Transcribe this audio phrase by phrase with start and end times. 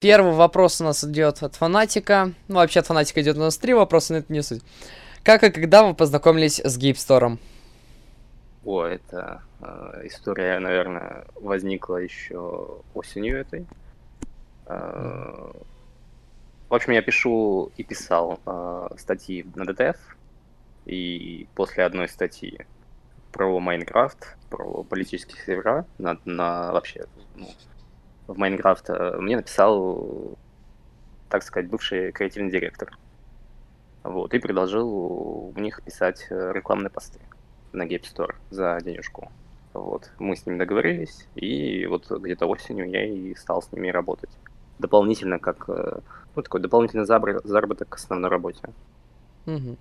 [0.00, 2.32] Первый вопрос у нас идет от фанатика.
[2.48, 4.62] Ну, вообще от фанатика идет у нас три вопроса, но это не суть.
[5.22, 7.38] Как и когда вы познакомились с гейпстором?
[8.64, 13.66] О, это э, история, наверное, возникла еще осенью этой.
[14.64, 15.52] Э,
[16.70, 19.98] в общем, я пишу и писал э, статьи на DTF,
[20.86, 22.64] и после одной статьи
[23.32, 27.04] про Майнкрафт, про политические сервера, на, на вообще
[27.36, 27.50] ну,
[28.30, 30.38] в Майнкрафт, э, мне написал,
[31.28, 32.96] так сказать, бывший креативный директор.
[34.02, 37.20] Вот, и предложил у них писать э, рекламные посты
[37.72, 39.30] на Gape Store за денежку.
[39.74, 44.30] Вот, мы с ними договорились, и вот где-то осенью я и стал с ними работать.
[44.78, 46.00] Дополнительно, как, э,
[46.34, 48.62] ну, такой дополнительный заработок к основной работе.
[49.46, 49.76] Угу.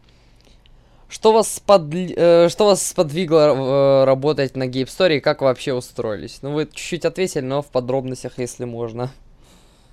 [1.09, 1.91] Что вас, под...
[1.93, 6.43] э, что вас сподвигло э, работать на Gape Store и как вообще устроились?
[6.43, 9.09] Ну, вы чуть-чуть ответили, но в подробностях, если можно.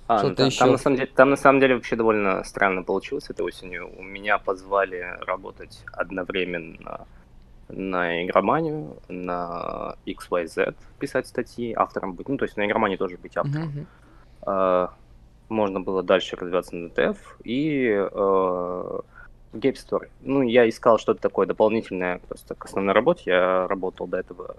[0.07, 3.29] А, ну, там, там, на самом деле, там на самом деле вообще довольно странно получилось
[3.29, 3.89] этой осенью.
[3.97, 7.07] У меня позвали работать одновременно
[7.67, 12.29] на игроманию, на XYZ писать статьи, автором быть.
[12.29, 13.69] Ну, то есть на игромании тоже быть автором.
[13.69, 13.85] Uh-huh.
[14.43, 14.93] А,
[15.49, 18.99] можно было дальше развиваться на DTF и а,
[19.51, 20.09] в Gape Store.
[20.21, 23.23] Ну, я искал что-то такое дополнительное просто к основной работе.
[23.25, 24.55] Я работал до этого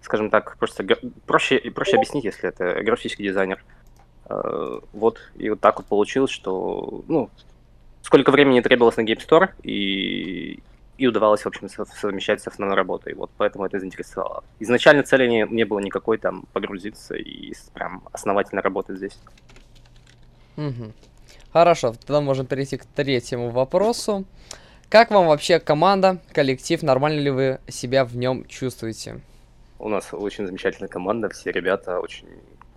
[0.00, 0.84] скажем так, просто
[1.26, 3.62] проще, проще объяснить, если это графический дизайнер.
[4.26, 7.30] Э, вот, и вот так вот получилось, что, ну,
[8.02, 10.62] сколько времени требовалось на Game Store, и,
[10.96, 13.14] и удавалось, в общем, совмещать с основной работой.
[13.14, 14.44] Вот поэтому это заинтересовало.
[14.60, 19.18] Изначально цели не, не было никакой там погрузиться и прям основательно работать здесь.
[20.56, 20.92] Угу.
[21.52, 24.24] Хорошо, тогда можем перейти к третьему вопросу.
[24.88, 29.20] Как вам вообще команда, коллектив, нормально ли вы себя в нем чувствуете?
[29.78, 32.26] У нас очень замечательная команда, все ребята очень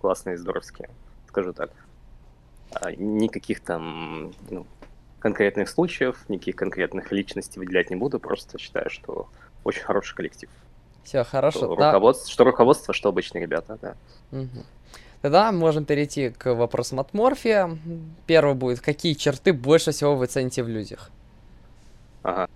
[0.00, 0.90] классные и здоровские,
[1.28, 1.70] скажу так.
[2.72, 4.66] А, никаких там ну,
[5.18, 9.28] конкретных случаев, никаких конкретных личностей выделять не буду, просто считаю, что
[9.64, 10.50] очень хороший коллектив.
[11.04, 11.58] Все, хорошо.
[11.58, 11.92] Что, да.
[11.92, 13.96] руководство, что руководство, что обычные ребята, да.
[14.30, 14.64] Угу.
[15.22, 17.78] Тогда можем перейти к вопросам от Морфия.
[18.26, 21.10] Первый будет, какие черты больше всего вы цените в людях?
[22.24, 22.48] Ага.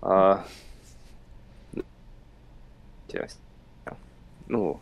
[0.00, 0.44] А...
[4.48, 4.80] Ну,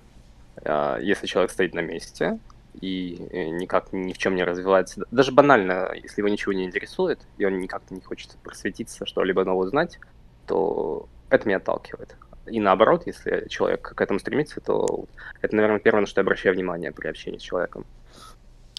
[0.64, 2.38] а, если человек стоит на месте
[2.80, 7.20] и э, никак ни в чем не развивается, даже банально, если его ничего не интересует,
[7.36, 9.98] и он никак не хочет просветиться, что-либо новое узнать,
[10.46, 12.16] то это меня отталкивает.
[12.50, 15.04] И наоборот, если человек к этому стремится, то
[15.42, 17.84] это, наверное, первое, на что я обращаю внимание при общении с человеком.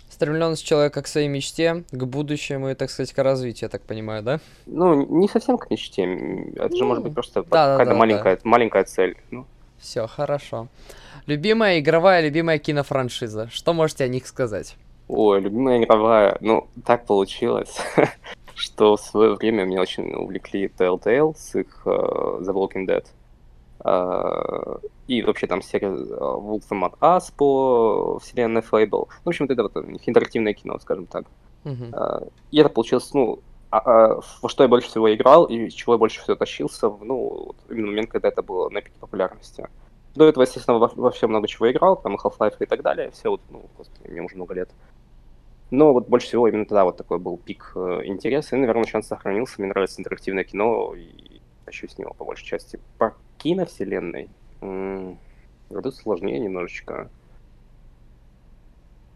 [0.09, 4.23] Стремленность человека к своей мечте, к будущему и, так сказать, к развитию, я так понимаю,
[4.23, 4.39] да?
[4.65, 6.03] Ну, не совсем к мечте.
[6.55, 8.41] Это ну, же может быть просто да, какая-то да, маленькая, да.
[8.43, 9.15] маленькая цель.
[9.31, 9.45] Ну.
[9.77, 10.67] Все, хорошо.
[11.25, 13.49] Любимая игровая, любимая кинофраншиза.
[13.49, 14.75] Что можете о них сказать?
[15.07, 16.37] Ой, любимая игровая.
[16.41, 17.77] Ну, так получилось,
[18.55, 23.03] что в свое время меня очень увлекли Telltale с их uh, The Walking Dead.
[23.03, 23.18] Uh,
[23.85, 29.07] и вообще там серия uh, Wolf Among Us по вселенной Fable.
[29.07, 29.75] Ну, в общем, это вот
[30.05, 31.25] интерактивное кино, скажем так.
[31.63, 31.91] Uh-huh.
[31.91, 33.39] Uh, и это получилось, ну,
[33.71, 36.89] а, а, во что я больше всего играл и с чего я больше всего тащился,
[36.89, 39.67] ну, именно момент, когда это было на пике популярности.
[40.15, 43.29] До этого, естественно, во, во все много чего играл, там Half-Life и так далее, все
[43.29, 44.69] вот, ну, господи, мне уже много лет.
[45.69, 49.07] Но вот больше всего именно тогда вот такой был пик э, интереса, и, наверное, шанс
[49.07, 52.79] сохранился, мне нравится интерактивное кино, и тащу с него по большей части.
[53.39, 54.29] Киновселенной,
[54.61, 57.09] это сложнее немножечко.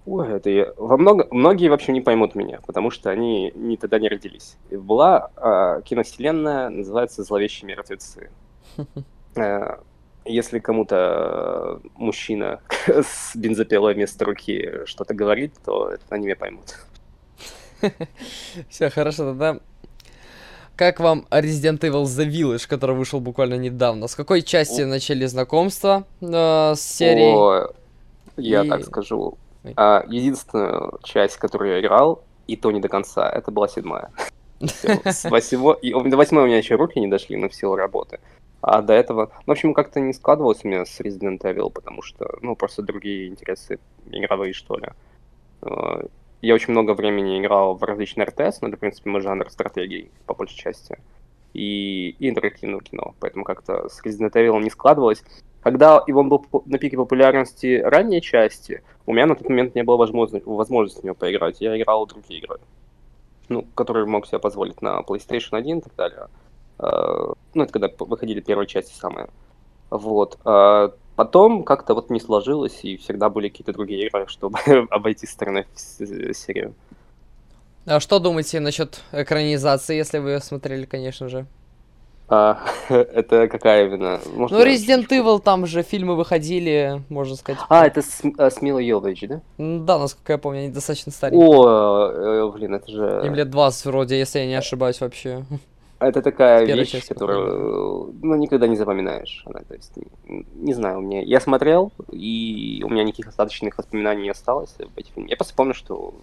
[0.06, 0.74] Ой, это я...
[0.76, 1.28] Во много...
[1.32, 4.58] Многие вообще не поймут меня, потому что они не тогда не родились.
[4.70, 8.30] Была э, киновселенная, называется «Зловещие мертвецы».
[9.36, 9.78] Э,
[10.26, 16.78] если кому-то мужчина с бензопилой вместо руки что-то говорит, то это они меня поймут.
[18.70, 19.60] Все, хорошо, тогда
[20.76, 24.08] как вам Resident Evil The Village, который вышел буквально недавно?
[24.08, 24.88] С какой части О.
[24.88, 27.36] начали знакомство э, с серией?
[27.36, 27.74] О,
[28.38, 28.70] я и...
[28.70, 29.38] так скажу,
[29.76, 34.12] а, единственную часть, которую я играл, и то не до конца, это была седьмая.
[34.60, 38.20] С восьмой, до восьмой у меня еще руки не дошли, но в силу работы.
[38.62, 42.02] А до этого, ну, в общем, как-то не складывалось у меня с Resident Evil, потому
[42.02, 43.80] что, ну, просто другие интересы
[44.10, 44.88] игровые, что ли.
[46.44, 49.50] А, я очень много времени играл в различные RTS, но это, в принципе, мой жанр
[49.50, 50.98] стратегий, по большей части.
[51.54, 55.24] И, и интерактивного кино, поэтому как-то с Resident Evil не складывалось.
[55.62, 59.98] Когда он был на пике популярности ранней части, у меня на тот момент не было
[59.98, 61.62] возможности, возможности в него поиграть.
[61.62, 62.58] Я играл в другие игры,
[63.50, 66.28] ну, которые мог себе позволить на PlayStation 1 и так далее.
[66.80, 69.30] Uh, ну, это когда выходили первые части самые.
[69.92, 70.40] Вот.
[70.44, 75.66] Uh, потом как-то вот не сложилось, и всегда были какие-то другие игры, чтобы обойти стороной
[75.76, 76.74] серию.
[77.86, 81.46] А что думаете насчет экранизации, если вы ее смотрели, конечно же?
[82.30, 84.20] А, это какая именно?
[84.34, 87.62] Можно ну, Resident Evil, там же фильмы выходили, можно сказать.
[87.68, 89.42] А, это с, а, с Милой Йович, да?
[89.58, 91.38] Да, насколько я помню, они достаточно старые.
[91.38, 93.22] О, э, блин, это же...
[93.26, 95.46] Им лет 20 вроде, если я не ошибаюсь вообще.
[96.08, 99.44] Это такая вещь, часть, которую ну, никогда не запоминаешь.
[99.46, 99.94] Она, то есть,
[100.28, 101.22] не, не знаю, у меня...
[101.22, 105.12] Я смотрел, и у меня никаких остаточных воспоминаний не осталось об этих.
[105.16, 106.14] Я просто помню, что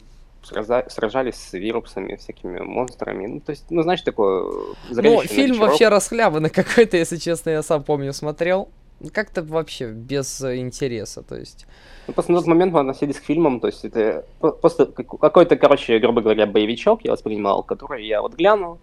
[0.42, 3.26] сражались с вирусами, всякими монстрами.
[3.26, 4.50] Ну, то есть, ну, знаешь, такое
[4.90, 8.68] Ну, фильм вообще расхлябанный какой-то, если честно, я сам помню, смотрел.
[9.12, 11.66] Как-то вообще без интереса, то есть...
[12.06, 15.98] Ну, просто на тот момент мы относились к фильмам, то есть это просто какой-то, короче,
[15.98, 18.78] грубо говоря, боевичок я воспринимал, который я вот гляну,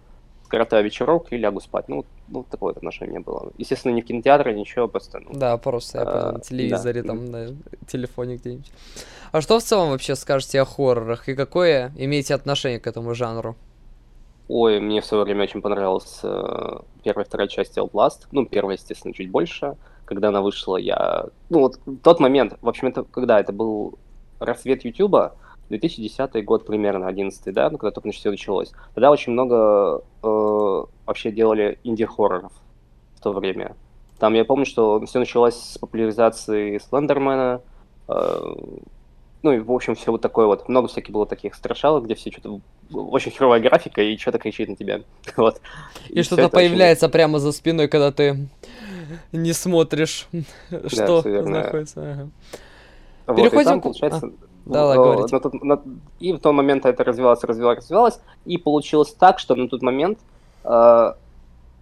[0.47, 1.89] скоротаю вечерок и лягу спать.
[1.89, 3.51] Ну, ну такое отношение было.
[3.57, 5.19] Естественно, не в кинотеатре, ничего, просто...
[5.19, 7.07] Ну, да, просто я понял, на телевизоре, да.
[7.07, 7.47] там, на
[7.87, 8.71] телефоне где-нибудь.
[9.31, 13.55] А что в целом вообще скажете о хоррорах и какое имеете отношение к этому жанру?
[14.47, 18.27] Ой, мне в свое время очень понравилась э, первая и вторая часть Outlast.
[18.31, 19.75] Ну, первая, естественно, чуть больше.
[20.05, 21.25] Когда она вышла, я...
[21.49, 23.99] Ну, вот тот момент, в общем, это когда это был
[24.39, 25.35] рассвет Ютуба,
[25.69, 28.71] 2010 год примерно, 11 да, ну, когда только все началось.
[28.93, 32.53] Тогда очень много э, вообще делали инди-хорроров
[33.15, 33.75] в то время.
[34.19, 37.61] Там я помню, что все началось с популяризации Слендермена,
[38.07, 38.55] э,
[39.43, 40.67] ну и, в общем, все вот такое вот.
[40.67, 42.59] Много всяких было таких страшалок, где все что-то...
[42.91, 45.01] Очень херовая графика, и что-то кричит на тебя.
[45.37, 45.61] вот.
[46.09, 47.13] И, и что-то появляется очень...
[47.13, 48.47] прямо за спиной, когда ты
[49.31, 50.27] не смотришь,
[50.87, 52.01] что находится.
[52.01, 52.29] Ага.
[53.27, 53.61] Вот, Переходим...
[53.61, 54.46] И там, получается, а.
[54.67, 55.35] Да, да, говорите.
[55.35, 55.81] На тот, на,
[56.19, 58.19] и в тот момент это развивалось, развивалось, развивалось.
[58.45, 60.19] И получилось так, что на тот момент
[60.63, 61.13] э,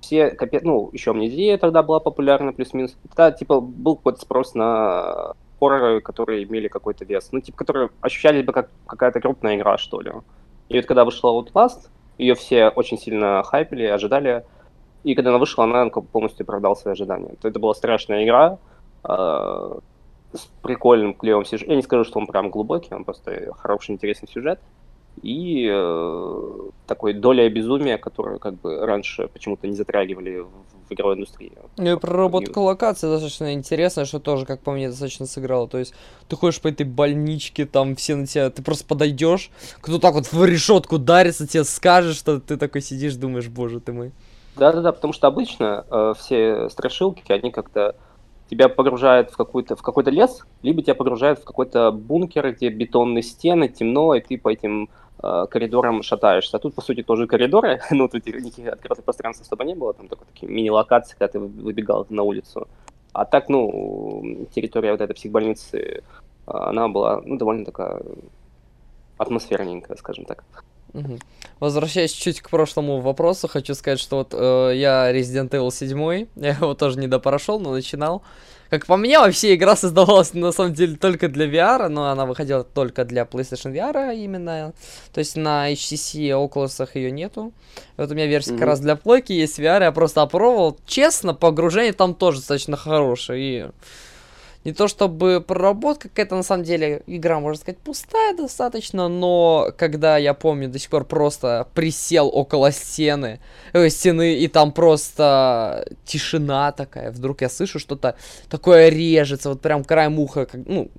[0.02, 0.60] все, копи...
[0.64, 2.96] ну, еще амнезия тогда была популярна, плюс-минус.
[3.10, 7.30] Тогда, типа, был какой-то спрос на хорроры, которые имели какой-то вес.
[7.32, 10.12] Ну, типа, которые ощущались бы как какая-то крупная игра, что ли.
[10.70, 14.46] И вот когда вышла Outlast, ее все очень сильно хайпили, ожидали.
[15.04, 17.36] И когда она вышла, она полностью оправдала свои ожидания.
[17.42, 18.58] Это была страшная игра,
[19.04, 19.80] э,
[20.36, 21.72] с прикольным, клевым сюжетом.
[21.72, 24.60] Я не скажу, что он прям глубокий, он просто хороший, интересный сюжет.
[25.22, 31.16] И э, такой доля безумия, которую как бы раньше почему-то не затрагивали в, в игровой
[31.16, 31.54] индустрии.
[31.78, 35.70] Ну и проработка локации достаточно интересная, что тоже, как по мне, достаточно сыграло.
[35.70, 35.94] То есть
[36.28, 40.26] ты ходишь по этой больничке, там все на тебя, ты просто подойдешь, кто так вот
[40.26, 44.12] в решетку дарится, тебе скажет, что ты такой сидишь, думаешь, боже ты мой.
[44.58, 47.96] Да-да-да, потому что обычно э, все страшилки, они как-то
[48.50, 53.24] тебя погружают в, какой-то, в какой-то лес, либо тебя погружают в какой-то бункер, где бетонные
[53.24, 54.90] стены, темно, и ты по этим
[55.22, 56.58] э, коридорам шатаешься.
[56.58, 60.08] А тут, по сути, тоже коридоры, ну, тут никаких открытых пространств особо не было, там
[60.08, 62.68] только такие мини-локации, когда ты выбегал на улицу.
[63.14, 66.04] А так, ну, территория вот этой психбольницы,
[66.46, 68.02] она была, ну, довольно такая
[69.18, 70.44] атмосферненькая, скажем так.
[70.96, 71.20] Угу.
[71.60, 76.52] Возвращаясь чуть к прошлому вопросу, хочу сказать, что вот э, я Resident Evil 7, я
[76.52, 78.24] его тоже не допрошел, но начинал.
[78.70, 82.64] Как по мне, вообще игра создавалась на самом деле только для VR, но она выходила
[82.64, 84.74] только для PlayStation VR именно.
[85.14, 87.54] То есть на HTC Oculus ее нету.
[87.98, 88.60] Вот у меня версия mm-hmm.
[88.60, 90.78] как раз для плойки есть VR, я просто опробовал.
[90.88, 93.40] Честно, погружение там тоже достаточно хорошее.
[93.40, 93.68] И
[94.66, 100.18] не то чтобы проработка какая-то, на самом деле, игра, можно сказать, пустая достаточно, но когда,
[100.18, 103.40] я помню, до сих пор просто присел около стены,
[103.74, 108.16] э, стены, и там просто тишина такая, вдруг я слышу что-то
[108.50, 110.90] такое режется, вот прям краем уха, как, ну,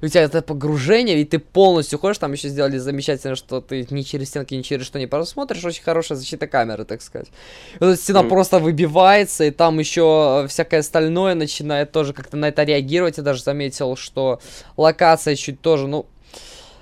[0.00, 3.86] и у тебя это погружение, и ты полностью ходишь, там еще сделали замечательно, что ты
[3.90, 7.28] ни через стенки, ни через что не просмотришь, очень хорошая защита камеры, так сказать.
[7.74, 8.28] И вот эта стена mm.
[8.28, 13.18] просто выбивается, и там еще всякое остальное начинает тоже как-то на это реагировать.
[13.18, 14.40] Я даже заметил, что
[14.76, 16.06] локация чуть тоже, ну,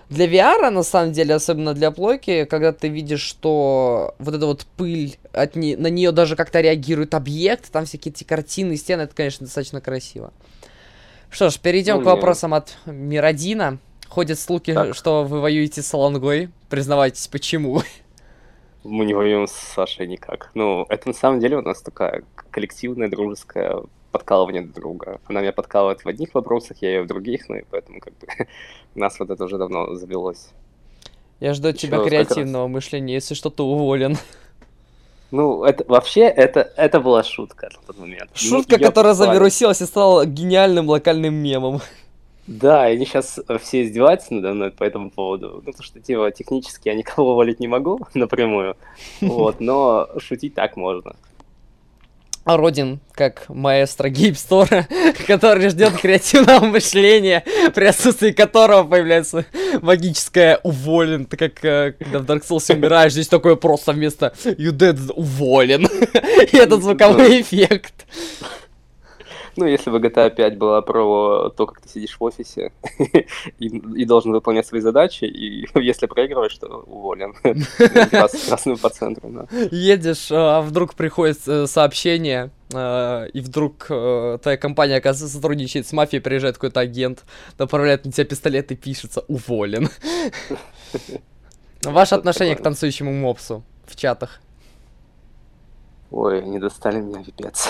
[0.09, 4.67] для VR, на самом деле, особенно для плойки, когда ты видишь, что вот эта вот
[4.77, 5.75] пыль, от не...
[5.75, 10.33] на нее даже как-то реагирует объект, там всякие эти картины, стены, это, конечно, достаточно красиво.
[11.31, 13.79] Что ж, перейдем ну, к вопросам от Миродина.
[14.09, 14.95] Ходят слухи, так.
[14.95, 16.51] что вы воюете с Салангой.
[16.69, 17.83] Признавайтесь, почему?
[18.85, 20.51] Мы не воюем с Сашей никак.
[20.55, 25.21] Ну, это на самом деле у нас такая коллективная, дружеская подкалывание друг друга.
[25.27, 28.27] Она меня подкалывает в одних вопросах, я ее в других, ну и поэтому как бы
[28.95, 30.51] у нас вот это уже давно завелось.
[31.41, 34.17] Я жду от тебя креативного мышления, если что, то уволен.
[35.31, 38.31] Ну, это вообще это, это была шутка на тот момент.
[38.35, 41.81] Шутка, ну, которая завирусилась и стала гениальным локальным мемом.
[42.47, 45.49] Да, и они сейчас все издеваются надо мной по этому поводу.
[45.55, 48.77] Ну, потому что, типа, технически я никого уволить не могу напрямую.
[49.21, 51.17] Вот, но шутить так можно.
[52.47, 54.87] Родин, как маэстро гейпстора,
[55.27, 57.43] который ждет креативного мышления,
[57.75, 59.45] при отсутствии которого появляется
[59.83, 64.71] магическое уволен, так как э, когда в Dark Souls умираешь, здесь такое просто вместо you
[64.71, 65.87] dead уволен.
[66.53, 68.07] И этот звуковой эффект.
[69.57, 72.73] Ну, если бы GTA 5 была про то, как ты сидишь в офисе
[73.59, 77.35] и, и должен выполнять свои задачи, и если проигрываешь, то уволен.
[78.11, 79.47] Красным по центру, да.
[79.71, 85.93] Едешь, а вдруг приходит э, сообщение, э, и вдруг э, твоя компания, оказывается, сотрудничает с
[85.93, 87.25] мафией, приезжает какой-то агент,
[87.59, 89.89] направляет на тебя пистолет и пишется «Уволен».
[91.83, 94.41] Ваше отношение к танцующему мопсу в чатах?
[96.11, 97.69] Ой, не достали меня, пипец.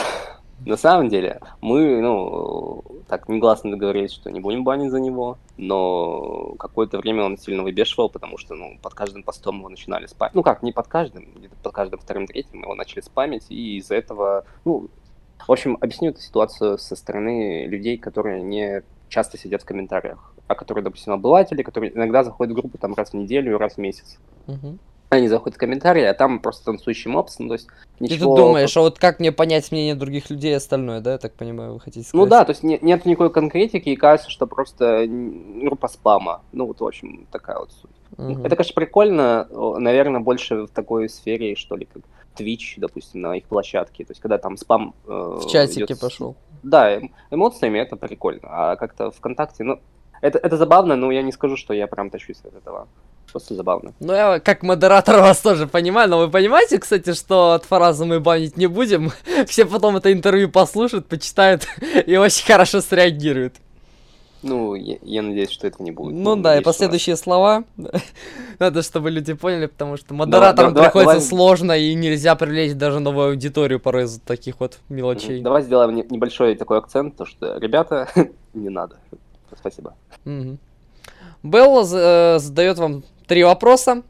[0.64, 6.54] На самом деле, мы, ну, так негласно договорились, что не будем банить за него, но
[6.58, 10.34] какое-то время он сильно выбешивал, потому что, ну, под каждым постом его начинали спамить.
[10.34, 13.96] Ну как, не под каждым, где-то под каждым вторым, третьим его начали спамить, и из-за
[13.96, 14.88] этого, ну,
[15.46, 20.54] в общем, объясню эту ситуацию со стороны людей, которые не часто сидят в комментариях, а
[20.54, 24.18] которые, допустим, обыватели, которые иногда заходят в группу там раз в неделю раз в месяц.
[24.46, 24.78] Мгм.
[25.08, 28.34] Они заходят в комментарии, а там просто танцующий мопс, ну, то есть Ты ничего...
[28.34, 31.34] тут думаешь, а вот как мне понять мнение других людей и остальное, да, я так
[31.34, 32.24] понимаю, вы хотите сказать?
[32.24, 36.42] Ну да, то есть не- нет никакой конкретики, и кажется, что просто группа спама.
[36.52, 37.90] Ну вот, в общем, такая вот суть.
[38.18, 38.46] Ну, Мгм.
[38.46, 39.48] Это, конечно, прикольно,
[39.78, 42.02] наверное, больше в такой сфере, что ли, как
[42.36, 44.04] Twitch, допустим, на их площадке.
[44.04, 44.92] То есть, когда там спам...
[45.06, 46.36] э, В чатике идёт с- пошел.
[46.64, 48.40] Да, эм- эмоциями это прикольно.
[48.44, 49.78] А как-то ВКонтакте, ну,
[50.20, 52.88] это, это забавно, но я не скажу, что я прям тащусь от этого.
[53.32, 53.92] Просто забавно.
[54.00, 58.20] Ну, я как модератор вас тоже понимаю, но вы понимаете, кстати, что от фразы мы
[58.20, 59.10] банить не будем?
[59.46, 61.66] Все потом это интервью послушают, почитают
[62.06, 63.54] и очень хорошо среагируют.
[64.42, 66.14] Ну, я, я надеюсь, что этого не будет.
[66.14, 67.64] Ну да, и надеюсь, что- последующие слова.
[68.58, 73.00] Надо, чтобы люди поняли, потому что модераторам давай- приходится давай- сложно и нельзя привлечь даже
[73.00, 75.40] новую аудиторию порой из-за таких вот мелочей.
[75.40, 78.08] Давай сделаем не- небольшой такой акцент, то что, ребята,
[78.54, 78.96] не надо.
[79.66, 79.94] Спасибо.
[80.24, 80.58] Мгм.
[81.42, 84.02] Белла э, задает вам три вопроса.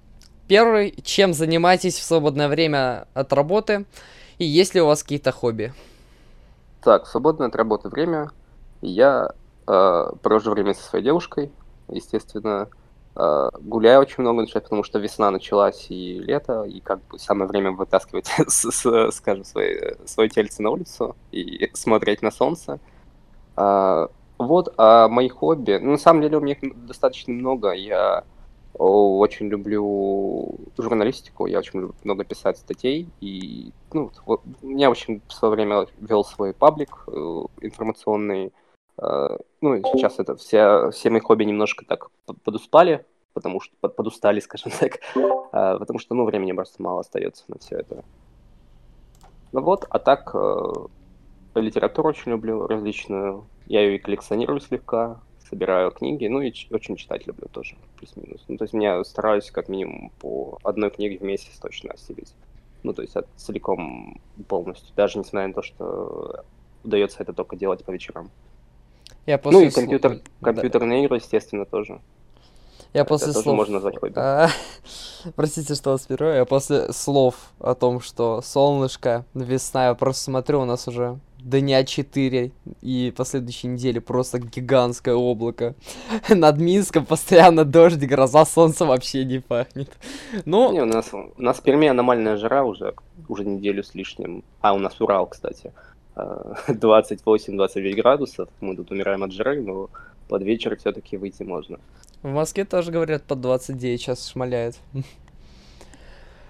[0.49, 3.87] Первый, чем занимаетесь в свободное время от работы?
[4.37, 5.73] И есть ли у вас какие-то хобби?
[6.83, 8.31] Так, свободное от работы время
[8.83, 9.31] я
[9.67, 11.51] э, провожу время со своей девушкой,
[11.89, 12.69] естественно.
[13.17, 17.71] Э, гуляю очень много, потому что весна началась и лето, и как бы самое время
[17.71, 22.79] вытаскивать, с- с- скажем, свое, свое тельце на улицу и смотреть на солнце.
[23.57, 27.73] А, вот, а мои хобби, ну, на самом деле у меня их достаточно много.
[27.73, 28.25] Я
[28.79, 35.33] очень люблю журналистику, я очень люблю много писать статей, и ну, вот, я очень в
[35.33, 37.11] свое время вел свой паблик э,
[37.63, 38.53] информационный.
[39.01, 43.97] Э, ну, сейчас это все, все мои хобби немножко так по- подуспали, потому что под-
[43.97, 48.05] подустали, скажем так, э, потому что, ну, времени просто мало остается на все это.
[49.53, 50.35] Ну вот, а так,
[51.55, 57.27] литературу очень люблю различную, я ее и коллекционирую слегка, собираю книги, ну и очень читать
[57.27, 58.45] люблю тоже, плюс-минус.
[58.49, 62.33] Ну, то есть я стараюсь как минимум по одной книге в месяц точно осилить.
[62.83, 66.45] Ну, то есть от- целиком полностью, даже несмотря на то, что
[66.85, 68.31] удается это только делать по вечерам.
[69.27, 70.53] Я ну после и компьютер, слов- да.
[70.53, 72.01] компьютерные игры, естественно, тоже.
[72.93, 73.57] Я это после тоже слов...
[73.57, 74.13] можно назвать хобби.
[74.17, 74.49] А,
[75.35, 76.39] Простите, что вас перерываю.
[76.39, 81.85] Я после слов о том, что солнышко, весна, я просто смотрю, у нас уже дня
[81.85, 82.53] 4
[82.83, 85.75] и последующие недели просто гигантское облако.
[86.29, 89.91] Над Минском постоянно дождь, гроза, солнце вообще не пахнет.
[90.45, 92.95] Ну, Не, у нас, у нас в Перми аномальная жара уже,
[93.29, 94.45] уже неделю с лишним.
[94.61, 95.73] А, у нас Урал, кстати.
[96.19, 98.49] Э, 28-29 градусов.
[98.63, 99.91] Мы тут умираем от жары, но
[100.29, 101.79] под вечер все-таки выйти можно.
[102.23, 104.77] в Москве тоже говорят под 29 сейчас шмаляет.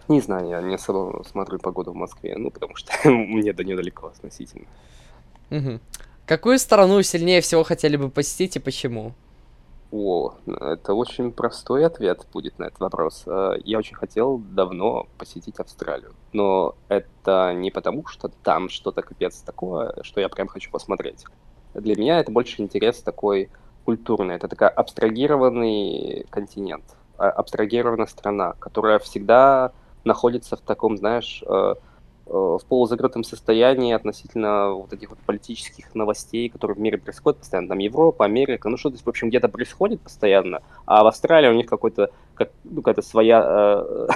[0.09, 3.77] Не знаю, я не особо смотрю погоду в Москве, ну, потому что мне до нее
[3.77, 4.67] далеко относительно.
[5.51, 5.81] Мгм.
[6.27, 9.13] Какую страну сильнее всего хотели бы посетить и почему?
[9.93, 13.23] О, это очень простой ответ будет на этот вопрос.
[13.27, 19.37] Э, Я очень хотел давно посетить Австралию, но это не потому, что там что-то капец
[19.43, 21.25] такое, что я прям хочу посмотреть.
[21.75, 23.49] Для меня это больше интерес такой
[23.85, 24.35] культурный.
[24.35, 26.85] Это такая абстрагированный континент,
[27.17, 29.73] а- абстрагированная страна, которая всегда
[30.07, 31.75] находится в таком, знаешь, э,
[32.27, 37.69] э, в полузакрытом состоянии относительно вот этих вот политических новостей, которые в мире происходят постоянно.
[37.69, 41.67] Там Европа, Америка, ну что-то, в общем, где-то происходит постоянно, а в Австралии у них
[41.67, 44.09] какой-то, как, ну, какая-то своя, э,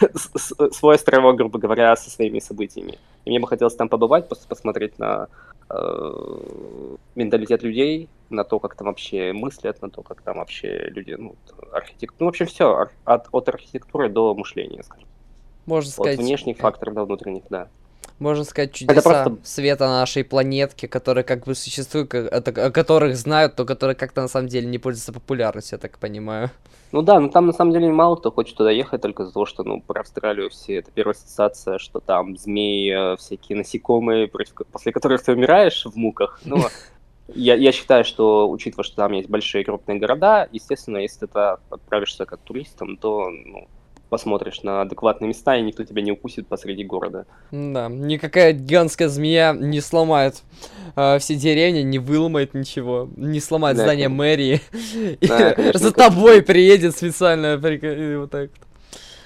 [0.72, 2.98] свой островок, грубо говоря, со своими событиями.
[3.24, 5.28] И мне бы хотелось там побывать, просто посмотреть на
[5.70, 6.38] э,
[7.14, 11.36] менталитет людей, на то, как там вообще мыслят, на то, как там вообще люди, ну,
[11.72, 12.14] архитект...
[12.18, 15.08] ну в общем, все, от, от архитектуры до мышления, скажем.
[15.66, 17.68] Можно От сказать, внешних э, факторов до внутренних, да.
[18.18, 23.58] можно сказать, чудеса просто- света на нашей планетке, которые как бы существуют, о, которых знают,
[23.58, 26.50] но которые как-то на самом деле не пользуются популярностью, я так понимаю.
[26.92, 29.44] Ну да, ну там на самом деле мало кто хочет туда ехать только из-за того,
[29.44, 34.54] что, ну, про Австралию все, это первая ассоциация, что там змеи, э, всякие насекомые, против,
[34.70, 36.40] после которых ты умираешь в муках.
[36.44, 36.58] Ну,
[37.34, 41.38] я, я считаю, что, учитывая, что там есть большие крупные города, естественно, если ты
[41.70, 43.68] отправишься как туристом, то, ну,
[44.08, 47.26] посмотришь на адекватные места, и никто тебя не укусит посреди города.
[47.50, 50.42] Да, никакая гигантская змея не сломает
[50.94, 54.18] э, все деревни, не выломает ничего, не сломает Да, здание конечно.
[54.18, 54.60] мэрии.
[55.20, 58.50] Да, конечно, За тобой приедет специально вот так.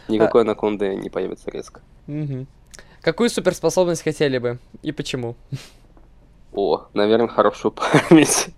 [0.08, 1.80] Никакой анаконды не появится резко.
[3.00, 5.36] Какую суперспособность хотели бы и почему?
[6.52, 7.72] О, наверное, хорошую
[8.10, 8.48] память.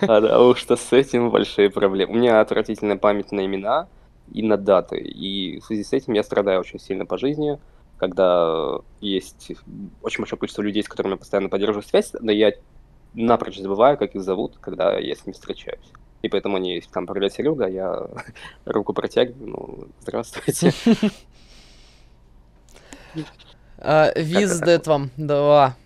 [0.00, 2.12] Потому что с этим большие проблемы.
[2.12, 3.86] У меня отвратительная память на имена
[4.32, 4.98] и на даты.
[4.98, 7.58] И в связи с этим я страдаю очень сильно по жизни,
[7.98, 9.52] когда есть
[10.02, 12.52] очень большое количество людей, с которыми я постоянно поддерживаю связь, но я
[13.14, 15.92] напрочь забываю, как их зовут, когда я с ними встречаюсь.
[16.22, 18.06] И поэтому они там «Привет, Серега», я
[18.64, 20.72] руку протягиваю, ну, здравствуйте.
[23.84, 25.76] А, Виздет вам два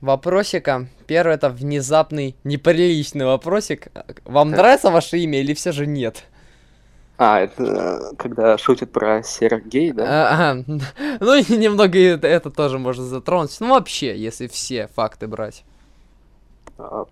[0.00, 0.88] вопросика.
[1.06, 3.88] Первый это внезапный, неприличный вопросик.
[4.24, 6.24] Вам нравится ваше имя или все же нет?
[7.24, 7.62] А, это
[8.12, 10.08] э, когда шутят про Сергей, да?
[10.08, 10.64] А, ага.
[11.20, 13.56] Ну и немного это, это тоже можно затронуть.
[13.60, 15.64] Ну вообще, если все факты брать.
[16.78, 17.04] А,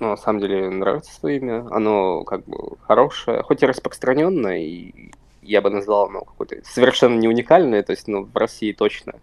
[0.00, 1.66] Ну, на самом деле, нравится свое имя.
[1.70, 5.12] Оно как бы хорошее, хоть и распространенное, и
[5.42, 9.14] я бы назвал оно какое-то совершенно не уникальное, то есть, ну, в России точно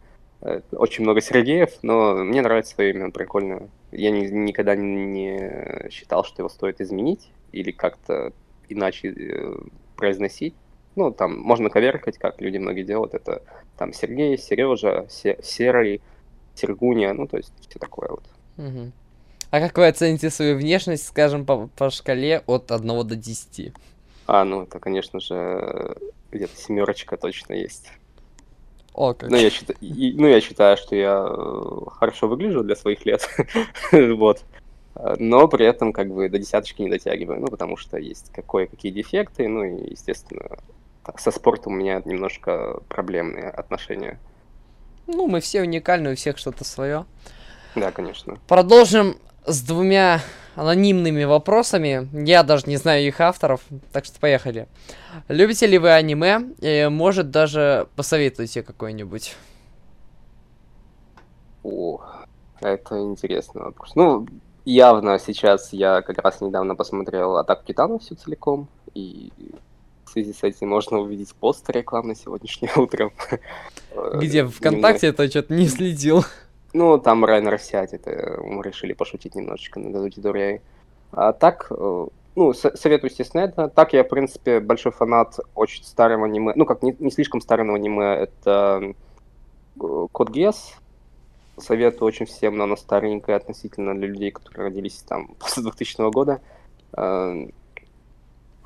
[0.41, 3.69] э, очень много Сергеев, но мне нравится свое имя, прикольное.
[3.91, 8.33] Я ни- никогда не считал, что его стоит изменить или как-то
[8.69, 9.55] иначе э,
[10.01, 10.55] произносить.
[10.95, 13.13] Ну, там можно коверкать, как люди многие делают.
[13.13, 13.43] Это
[13.77, 16.01] там Сергей, Сережа, Серый,
[16.55, 18.23] Сергуня, ну, то есть все такое вот.
[18.57, 18.91] Мгм.
[19.51, 23.73] А как вы оцените свою внешность, скажем, по, по шкале от 1 до 10?
[24.25, 25.95] А, ну это, конечно же,
[26.31, 27.91] где-то семерочка точно есть.
[28.93, 29.29] О, как.
[29.29, 33.29] Ну, я считаю, ну, я считаю, что я э, хорошо выгляжу для своих лет.
[33.91, 34.43] Вот.
[34.95, 38.91] А, Но при этом как бы до десяточки не дотягиваю, ну, потому что есть кое-какие
[38.91, 40.57] дефекты, ну, и, естественно,
[41.17, 44.19] со спортом у меня немножко проблемные отношения.
[45.07, 47.05] Ну, мы все уникальны, у всех что-то свое.
[47.75, 48.37] Да, конечно.
[48.47, 50.21] Продолжим с двумя
[50.55, 52.09] анонимными вопросами.
[52.25, 54.67] Я даже не знаю их авторов, так что поехали.
[55.27, 56.49] Любите ли вы аниме?
[56.59, 59.35] И, может, даже посоветуйте какой-нибудь.
[61.63, 62.01] О,
[62.59, 63.95] это интересный вопрос.
[63.95, 64.27] Ну,
[64.65, 69.31] явно сейчас я как раз недавно посмотрел «Атаку Титанов» всю целиком, и
[70.05, 73.11] в связи с этим можно увидеть пост рекламный сегодняшнее утром.
[73.91, 76.23] Э, Где именно- ВКонтакте это что-то не следил.
[76.73, 80.61] Ну, там Райнер сядь, это мы решили пошутить немножечко над аудиторией.
[81.11, 83.67] А так, э, ну, со- советую, естественно, это.
[83.67, 86.53] Так я, в принципе, большой фанат очень старого аниме.
[86.55, 88.81] Ну, как не, не слишком старого аниме, это
[89.81, 90.73] э, Код Гесс.
[91.57, 96.41] Советую очень всем, но оно старенькое относительно для людей, которые родились там после 2000 года.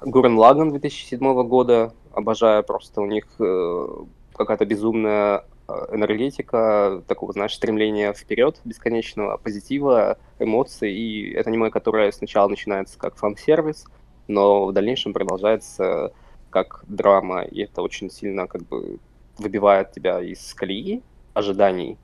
[0.01, 1.93] Гурен Лаган 2007 года.
[2.11, 3.87] Обожаю просто у них э,
[4.33, 10.93] какая-то безумная э, энергетика, такого, знаешь, стремления вперед бесконечного, позитива, эмоций.
[10.93, 13.85] И это аниме, которое сначала начинается как фан-сервис,
[14.27, 16.13] но в дальнейшем продолжается
[16.49, 18.99] как драма, и это очень сильно как бы
[19.37, 21.97] выбивает тебя из колеи ожиданий.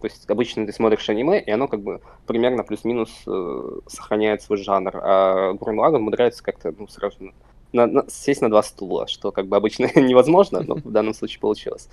[0.00, 4.58] То есть обычно ты смотришь аниме, и оно как бы примерно плюс-минус э, сохраняет свой
[4.58, 7.32] жанр, а Гурен Лаган умудряется как-то ну, сразу
[7.72, 11.40] на- на- сесть на два стула, что как бы обычно невозможно, но в данном случае
[11.40, 11.88] получилось.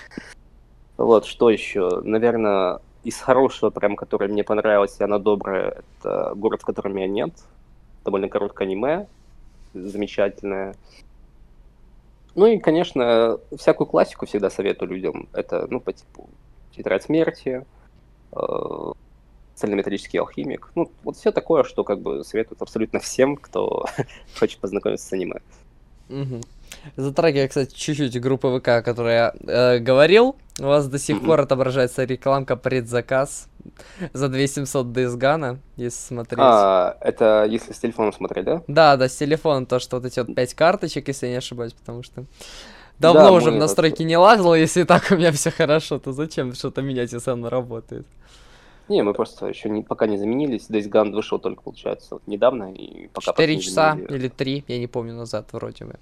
[0.98, 2.02] Вот, что еще?
[2.04, 7.08] Наверное, из хорошего, прям, которое мне понравилось, и оно доброе, это «Город, в котором меня
[7.08, 7.34] нет».
[8.06, 9.08] Довольно короткое аниме,
[9.74, 10.76] замечательное.
[12.36, 15.30] Ну и, конечно, всякую классику всегда советую людям.
[15.34, 16.30] Это, ну, по типу
[16.76, 17.66] «Тетрадь смерти»,
[19.56, 20.72] «Цельнометаллический алхимик».
[20.76, 23.86] Ну, вот все такое, что как бы советуют абсолютно всем, кто
[24.39, 25.41] хочет познакомиться с аниме.
[26.10, 26.41] Мгм.
[26.96, 31.41] Затрагивая, кстати, чуть-чуть группы ВК, о которой я э, говорил, у вас до сих пор
[31.41, 33.48] отображается рекламка предзаказ
[34.13, 36.39] за 2700 Days Gone, если смотреть.
[36.41, 38.63] А, это если с телефоном смотреть, да?
[38.67, 41.74] Да, да, с телефона то, что вот эти вот 5 карточек, если я не ошибаюсь,
[41.74, 42.26] потому что
[43.04, 46.12] давно Да, уже мы в настройки не лазил, если так у меня все хорошо, то
[46.12, 48.08] зачем что-то менять, если оно работает?
[48.89, 50.70] Не, мы просто еще не, пока не заменились.
[50.70, 54.66] Days Gone вышел только, получается, вот недавно, и пока просто 4 не часа или 3,
[54.68, 55.96] я не помню, назад вроде бы.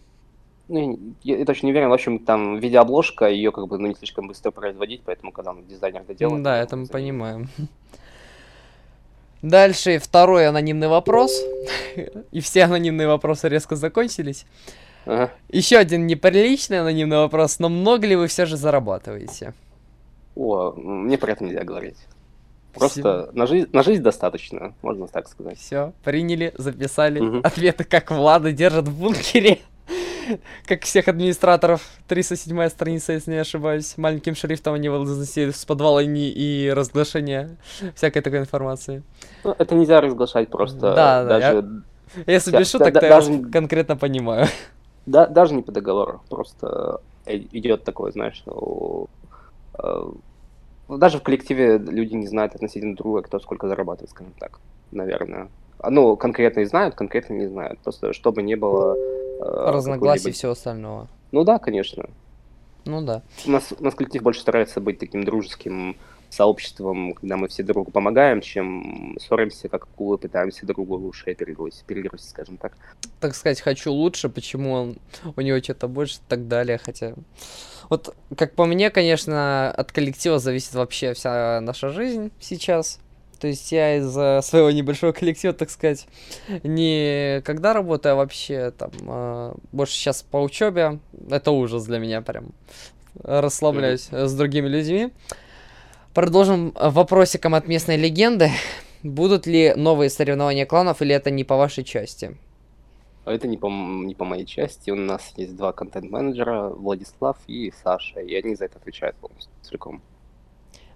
[0.68, 1.90] Ну, я, я точно не уверен.
[1.90, 5.66] В общем, там видеообложка, ее как бы ну, не слишком быстро производить, поэтому когда он
[5.68, 6.44] дизайнер доделает...
[6.44, 7.50] Да, это мы понимаем.
[9.42, 11.44] Дальше второй анонимный вопрос.
[12.32, 14.46] И все анонимные вопросы резко закончились.
[15.06, 15.32] Ага.
[15.50, 19.54] Еще один неприличный анонимный вопрос, но много ли вы все же зарабатываете?
[20.36, 21.98] О, мне про это нельзя говорить.
[22.74, 25.58] Просто на жизнь, на жизнь достаточно, можно так сказать.
[25.60, 27.20] Все, приняли, записали.
[27.20, 27.42] Мгм.
[27.44, 29.60] Ответы, как Влада держат в бункере.
[30.66, 31.82] Как всех администраторов.
[32.08, 33.98] 307 страница, если не ошибаюсь.
[33.98, 37.58] Маленьким шрифтом они возносили с подвала НИИ и разглашения
[37.96, 39.04] всякой такой информации.
[39.44, 40.80] Ну, это нельзя разглашать просто.
[40.80, 41.82] Да, да, даже,
[42.28, 44.48] Если без шуток, то я даже- конкретно понимаю.
[45.06, 46.22] Да- даже не по договору.
[46.30, 49.08] Просто э, идет такое, знаешь, у-
[49.80, 50.04] э,
[50.88, 54.60] ну, даже в коллективе люди не знают относительно друга, кто сколько зарабатывает, скажем так,
[54.92, 55.48] наверное.
[55.80, 57.80] А, Ну, конкретно и знают, конкретно не знают.
[57.80, 58.96] Просто чтобы не было...
[58.96, 61.08] э, Разногласий и всего остального.
[61.32, 62.06] Ну да, конечно.
[62.86, 63.22] Ну да.
[63.46, 65.96] У нас, у нас коллектив больше старается быть таким дружеским
[66.32, 71.84] сообществом, когда мы все другу помогаем, чем ссоримся, как акулы, пытаемся друг другу шею перегрызть,
[71.86, 72.74] перегрызть, скажем так.
[73.20, 74.98] так сказать, хочу лучше, почему он,
[75.36, 77.13] у него что-то больше и так далее, хотя...
[77.89, 83.00] Вот, как по мне, конечно, от коллектива зависит вообще вся наша жизнь сейчас.
[83.41, 86.08] То есть я из-за своего небольшого коллектива, так сказать,
[86.63, 91.00] не когда работаю, а вообще там э, больше сейчас по учебе.
[91.30, 92.54] Это ужас для меня прям.
[93.15, 95.12] Расслабляюсь э, с другими людьми.
[96.13, 98.50] Продолжим э, вопросиком от местной легенды.
[99.04, 102.38] Будут ли новые соревнования кланов или это не по вашей части?
[103.24, 104.89] А это не по, не по моей части.
[104.91, 110.02] У нас есть два контент-менеджера, Владислав и Саша, и они за это отвечают полностью целиком.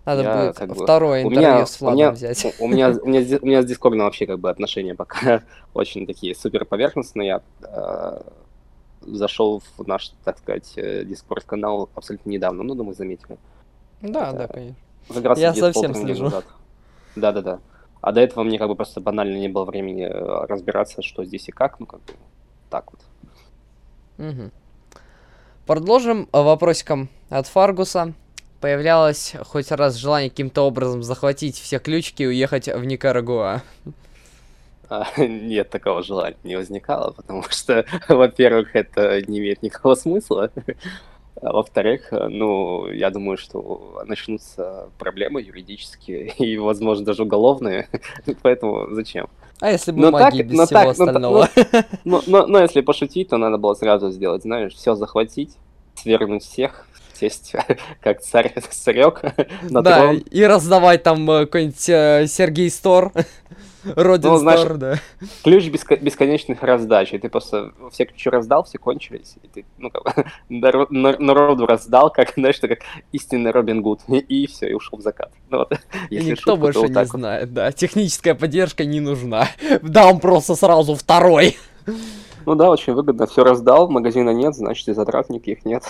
[0.06, 2.45] Надо Я будет как бы- второе У интервью меня, с у, Владом меня, взять.
[2.60, 6.06] у, у меня, у, меня, у меня с Дискордом вообще как бы отношения пока очень
[6.06, 7.28] такие супер поверхностные.
[7.28, 8.21] Я э,
[9.01, 13.38] зашел в наш, так сказать, Дискорд-канал абсолютно недавно, ну, думаю, заметили.
[14.01, 14.75] Да, это- да, конечно.
[15.13, 16.32] Как Я совсем слежу.
[17.15, 17.60] Да-да-да.
[18.02, 21.48] А до этого мне как бы просто банально не было времени э, разбираться, что здесь
[21.48, 22.13] и как, ну как бы
[22.70, 23.02] так вот.
[24.18, 24.52] Мгм.
[25.65, 28.13] Продолжим э, вопросиком от Фаргуса.
[28.62, 33.63] Появлялось хоть раз желание каким-то образом захватить все ключики и уехать в Никарагуа.
[34.88, 40.52] А, Нет, такого желания не возникало, потому что, во-первых, это не имеет никакого смысла.
[41.41, 47.88] А во-вторых, э, ну, я думаю, что начнутся проблемы юридические и, возможно, даже уголовные,
[48.41, 49.28] поэтому зачем?
[49.60, 51.50] А если бы Ну магии так- без ну всего так, ну та- остального?
[52.04, 55.52] Ну, но, но если пошутить, то надо было сразу сделать, знаешь, все захватить,
[55.95, 57.54] свергнуть всех, сесть
[58.02, 59.21] как царь, царек
[59.69, 60.17] на Да, трон.
[60.17, 63.12] и раздавать там э, какой-нибудь э, Сергей Стор.
[63.95, 65.00] Родин Ну, да.
[65.43, 69.91] Ключ беско- бесконечных раздач, и ты просто все ключи раздал, все кончились, и ты, ну,
[69.91, 72.80] как народу раздал, как, знаешь, ты как
[73.12, 75.32] истинный Робин Гуд, и, все, и ушел в закат.
[75.50, 75.74] Ну, вот,
[76.10, 77.08] И никто шутка, то больше вот не вот.
[77.08, 77.71] знает, да.
[77.71, 79.48] Техническая поддержка не нужна.
[79.82, 81.58] Дам просто сразу второй.
[82.45, 85.84] Ну да, очень выгодно, все раздал, магазина нет, значит, и затрат никаких нет.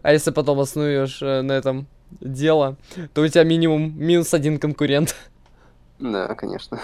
[0.00, 1.86] А если потом основешь э, на этом
[2.20, 2.76] дело,
[3.14, 5.16] то у тебя минимум минус один конкурент.
[5.98, 6.78] Да, конечно.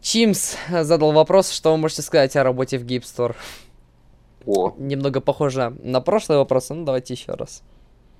[0.00, 3.36] Чимс задал вопрос, что вы можете сказать о работе в Store.
[4.44, 7.62] О, Немного похоже на прошлый вопрос, ну давайте еще раз.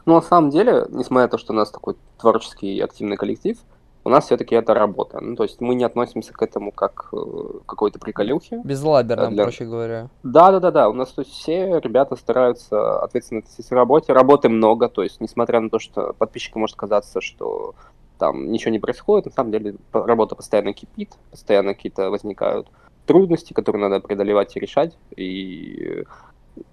[0.07, 3.59] Ну, на самом деле, несмотря на то, что у нас такой творческий активный коллектив,
[4.05, 5.21] у нас все-таки это работа.
[5.21, 7.17] Ну, то есть мы не относимся к этому как э,
[7.65, 8.61] к какой-то приколюхе.
[8.65, 10.09] Безлаберно, для- проще говоря.
[10.25, 10.89] Да, да, да, да.
[10.89, 14.13] У нас то есть, все ребята стараются ответственно относиться к работе.
[14.13, 17.75] Работы много, то есть, несмотря на то, что подписчику может казаться, что
[18.23, 22.69] там ничего не происходит, на самом деле работа постоянно кипит, постоянно какие-то возникают
[23.05, 24.97] трудности, которые надо преодолевать и решать.
[25.17, 26.05] И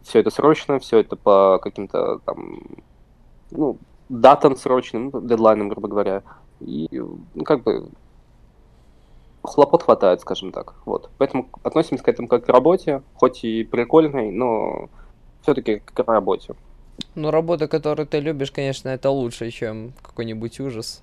[0.04, 2.62] все это срочно, все это по каким-то там,
[3.50, 6.22] ну, датам срочным, ну, дедлайнам, грубо говоря.
[6.60, 6.88] И,
[7.34, 7.90] ну, как бы,
[9.42, 10.76] хлопот хватает, скажем так.
[10.86, 11.10] Вот.
[11.18, 14.88] Поэтому относимся к этому как к работе, хоть и прикольной, но
[15.42, 16.54] все-таки к работе.
[17.16, 21.02] Ну, работа, которую ты любишь, конечно, это лучше, чем какой-нибудь ужас,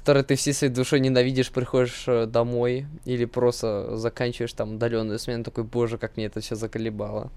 [0.00, 5.44] который ты всей своей душой ненавидишь, приходишь э, домой или просто заканчиваешь там удаленную смену,
[5.44, 7.30] такой, боже, как мне это все заколебало.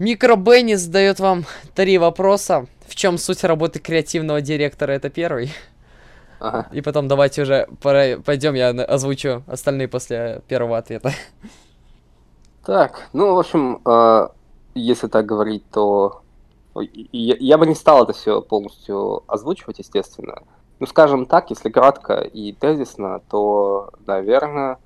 [0.00, 1.44] Микро Бенни задает вам
[1.76, 2.66] три вопроса.
[2.88, 4.90] В чем суть работы креативного директора?
[4.90, 5.52] Это первый.
[6.40, 6.66] Ага.
[6.72, 11.12] И потом давайте уже пойдем, я озвучу остальные после первого ответа.
[12.66, 14.28] Так, ну, в общем, э,
[14.74, 16.22] если так говорить, то
[16.80, 20.42] и- я, я бы не стал это все полностью озвучивать, естественно.
[20.80, 24.78] Ну, скажем так, если кратко и тезисно, то, наверное,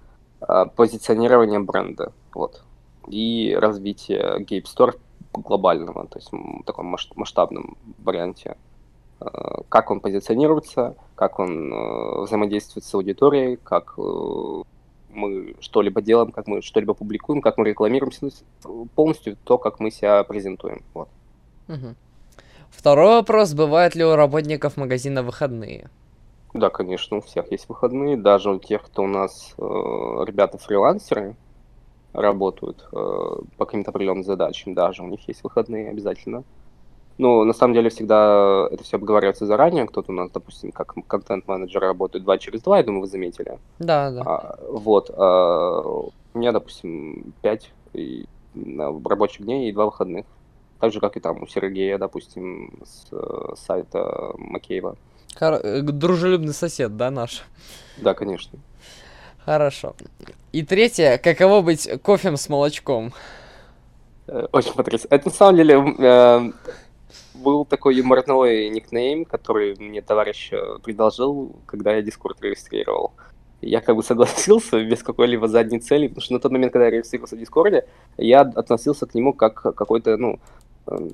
[0.77, 2.13] позиционирование бренда.
[2.35, 2.63] Вот.
[3.09, 4.99] и развитие Gape Store
[5.33, 8.57] глобального, то есть в таком масштабном варианте.
[9.21, 9.27] Э,
[9.69, 14.63] как он позиционируется, как он э, взаимодействует с аудиторией, как э,
[15.11, 18.31] мы что-либо делаем, как мы что-либо публикуем, как мы рекламируемся,
[18.95, 20.83] полностью то, как мы себя презентуем.
[20.93, 21.09] Вот.
[21.69, 21.95] Угу.
[22.77, 25.89] Второй вопрос, бывают ли у работников магазина выходные?
[26.53, 31.37] Да, конечно, у всех есть выходные, даже у тех, кто у нас э, ребята-фрилансеры
[32.13, 32.97] работают э,
[33.57, 36.45] по каким-то определенным задачам, даже у них есть выходные обязательно.
[37.17, 39.87] Ну, на самом деле, всегда это все обговаривается заранее.
[39.87, 43.59] Кто-то у нас, допустим, как контент-менеджер работает два через два, я думаю, вы заметили.
[43.79, 44.23] Да, да.
[44.23, 45.11] А, вот.
[45.17, 50.27] А, у меня, допустим, пять и, рабочих дней и два выходных.
[50.81, 54.97] Так же, как и там у Сергея, допустим, с, с сайта Макеева.
[55.39, 55.55] Хор...
[55.55, 57.45] Э, дружелюбный сосед, да, наш?
[57.97, 58.59] Да, конечно.
[59.45, 59.95] Хорошо.
[60.53, 63.13] И третье, каково быть кофем с молочком?
[64.27, 65.09] Э, очень потрясающе.
[65.11, 66.51] Это на самом деле э,
[67.35, 73.13] был такой юморной никнейм, который мне товарищ э, предложил, когда я Дискорд регистрировал.
[73.61, 76.91] Я как бы согласился без какой-либо задней цели, потому что на тот момент, когда я
[76.91, 77.87] регистрировался в Дискорде,
[78.17, 80.39] я относился к нему как какой-то, ну, э,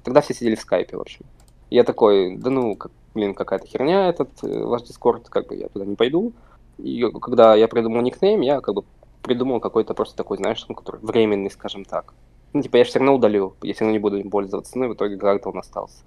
[0.03, 1.25] тогда все сидели в скайпе, в общем.
[1.71, 5.69] Я такой, да ну, как, блин, какая-то херня этот э, ваш Дискорд, как бы я
[5.69, 6.33] туда не пойду.
[6.79, 8.85] И когда я придумал никнейм, я как бы
[9.23, 12.13] придумал какой-то просто такой, знаешь, ну, который временный, скажем так.
[12.53, 14.95] Ну, типа, я все равно удалю, я все равно не буду им пользоваться, ну, в
[14.95, 16.03] итоге как-то он остался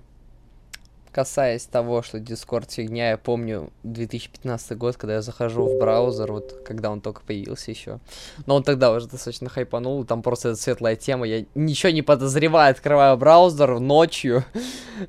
[1.15, 6.62] касаясь того, что Discord фигня, я помню 2015 год, когда я захожу в браузер, вот
[6.65, 7.99] когда он только появился еще.
[8.45, 12.71] Но он тогда уже достаточно хайпанул, там просто эта светлая тема, я ничего не подозреваю,
[12.71, 14.43] открываю браузер ночью,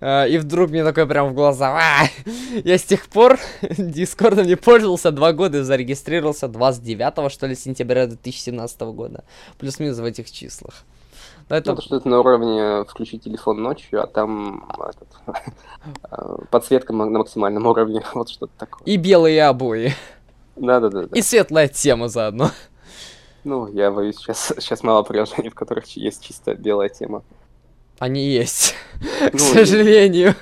[0.00, 2.06] э, и вдруг мне такое прям в глаза, а!
[2.62, 8.80] я с тех пор Discord не пользовался два года зарегистрировался 29 что ли сентября 2017
[8.82, 9.24] года,
[9.58, 10.84] плюс-минус в этих числах.
[11.48, 11.74] Но это...
[11.74, 15.08] Ну, что это на уровне включить телефон ночью, а там этот,
[16.10, 18.82] э, подсветка на максимальном уровне, вот что-то такое.
[18.84, 19.94] И белые обои.
[20.56, 21.04] Да-да-да.
[21.14, 22.50] И светлая тема заодно.
[23.44, 27.22] Ну, я боюсь, сейчас, сейчас мало приложений, в которых есть чисто белая тема.
[28.00, 28.74] Они есть,
[29.32, 30.34] ну, к сожалению.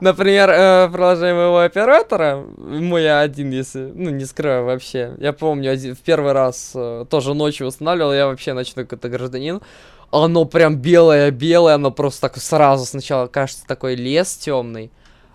[0.00, 5.14] Например, э, приложение моего оператора, мой один, если, ну, не скрываю вообще.
[5.18, 9.60] Я помню, один, в первый раз э, тоже ночью устанавливал, я вообще ночной какой-то гражданин
[10.10, 14.90] оно прям белое-белое, оно просто так сразу сначала кажется такой лес темный,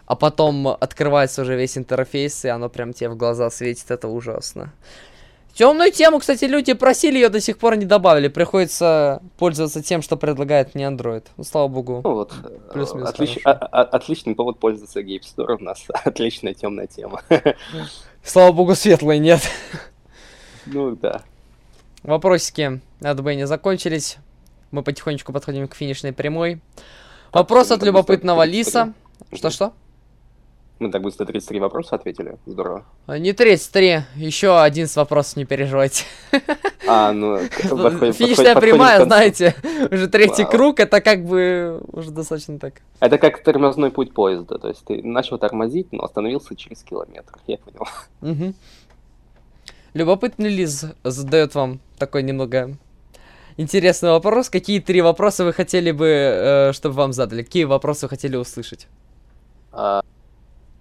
[0.06, 4.74] а потом открывается уже весь интерфейс, и оно прям тебе в глаза светит, это ужасно.
[5.54, 8.28] Темную тему, кстати, люди просили, ее до сих пор не добавили.
[8.28, 11.24] Приходится пользоваться тем, что предлагает мне Android.
[11.38, 12.02] Ну, слава богу.
[12.04, 12.34] Ну вот,
[12.74, 15.58] плюс-минус отлич, а, а, отличный повод пользоваться Gape Store.
[15.60, 17.22] У нас отличная темная тема.
[18.24, 19.42] Слава богу, светлой нет.
[20.66, 21.22] Ну да.
[22.02, 24.18] Вопросики от Бенни закончились.
[24.74, 26.60] Мы потихонечку подходим к финишной прямой.
[27.32, 28.96] Вопрос от любопытного Лиса.
[29.32, 29.74] Что-что?
[30.80, 32.40] Мы так быстро 33 вопроса ответили.
[32.48, 32.84] Здорово.
[33.06, 36.06] А, не 33, еще 11 вопросов, не переживайте.
[36.86, 37.38] А, ну...
[37.48, 39.56] Финишная прямая, знаете,
[39.90, 42.82] уже третий круг, это как бы уже достаточно так.
[43.00, 47.58] Это как тормозной путь поезда, то есть ты начал тормозить, но остановился через километр, я
[47.58, 48.54] понял.
[49.94, 52.76] Любопытный Лиз задает вам такой немного
[53.58, 54.50] интересный вопрос.
[54.50, 57.44] Какие три вопроса вы хотели бы, э, чтобы вам задали?
[57.44, 58.88] Какие вопросы вы хотели услышать?
[59.72, 60.02] А,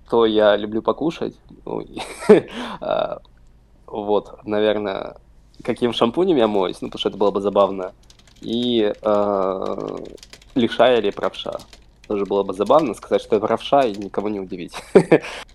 [0.09, 1.35] то я люблю покушать.
[1.65, 1.85] Ну,
[2.81, 3.21] а,
[3.87, 5.17] вот, наверное,
[5.63, 7.93] каким шампунем я моюсь, ну, потому что это было бы забавно.
[8.41, 8.93] И
[10.55, 11.59] лишая или правша.
[12.09, 14.75] Тоже было бы забавно сказать, что это правша и никого не удивить.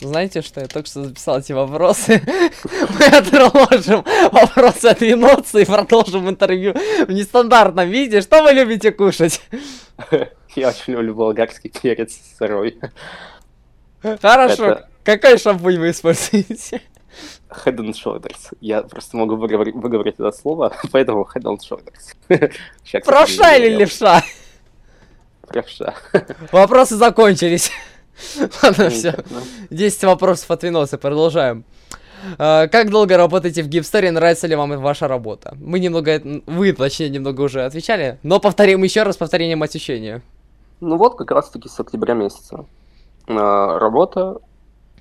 [0.00, 2.22] Знаете, что я только что записал эти вопросы?
[2.98, 8.20] Мы отложим вопросы от Виноца и продолжим интервью в нестандартном виде.
[8.20, 9.40] Что вы любите кушать?
[10.54, 12.78] Я очень люблю болгарский перец сырой.
[14.22, 14.66] Хорошо.
[14.66, 14.88] Это...
[15.02, 16.82] Какой шампунь вы используете?
[17.50, 18.52] Head and Shoulders.
[18.60, 23.02] Я просто могу выговорить, выговорить это слово, поэтому Head and Shoulders.
[23.04, 24.22] Правша или левша?
[25.48, 25.94] Правша.
[26.52, 27.72] Вопросы закончились.
[28.62, 29.14] Ладно, все.
[29.70, 31.64] 10 вопросов от Виноса, продолжаем.
[32.38, 34.10] А, как долго работаете в Гипстере?
[34.10, 35.56] Нравится ли вам ваша работа?
[35.60, 40.22] Мы немного, вы, точнее, немного уже отвечали, но повторим еще раз повторением ощущения.
[40.80, 42.64] Ну вот, как раз таки с октября месяца.
[43.26, 44.38] А, работа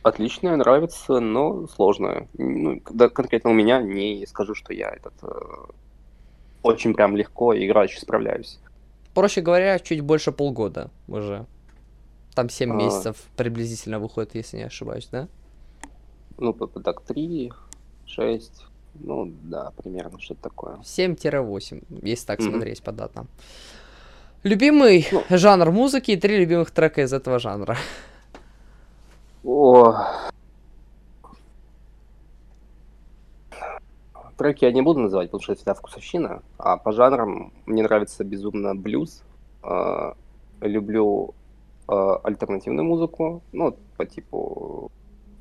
[0.04, 2.28] отличная, нравится, но сложная.
[2.38, 5.28] Ну, да, конкретно у меня не скажу, что я этот э,
[6.64, 8.60] очень прям легко и играюще справляюсь.
[9.14, 11.46] Проще говоря, чуть больше полгода уже.
[12.38, 12.76] Там 7 а...
[12.76, 15.28] месяцев приблизительно выходит, если не ошибаюсь, да?
[16.38, 17.52] Ну, так, 3,
[18.06, 20.78] 6, Ну, да, примерно что-то такое.
[20.84, 22.52] 7-8, если так Мгм.
[22.52, 23.28] смотреть по датам.
[24.44, 25.24] Любимый Ну.
[25.32, 27.76] жанр музыки и три любимых трека из этого жанра.
[29.44, 29.96] О.
[34.38, 36.44] Треки я не буду называть, потому что это всегда вкусовщина.
[36.60, 39.24] А по жанрам мне нравится безумно блюз.
[39.64, 40.16] А,
[40.62, 41.34] люблю
[41.88, 43.42] альтернативную музыку.
[43.52, 44.92] Ну, по типу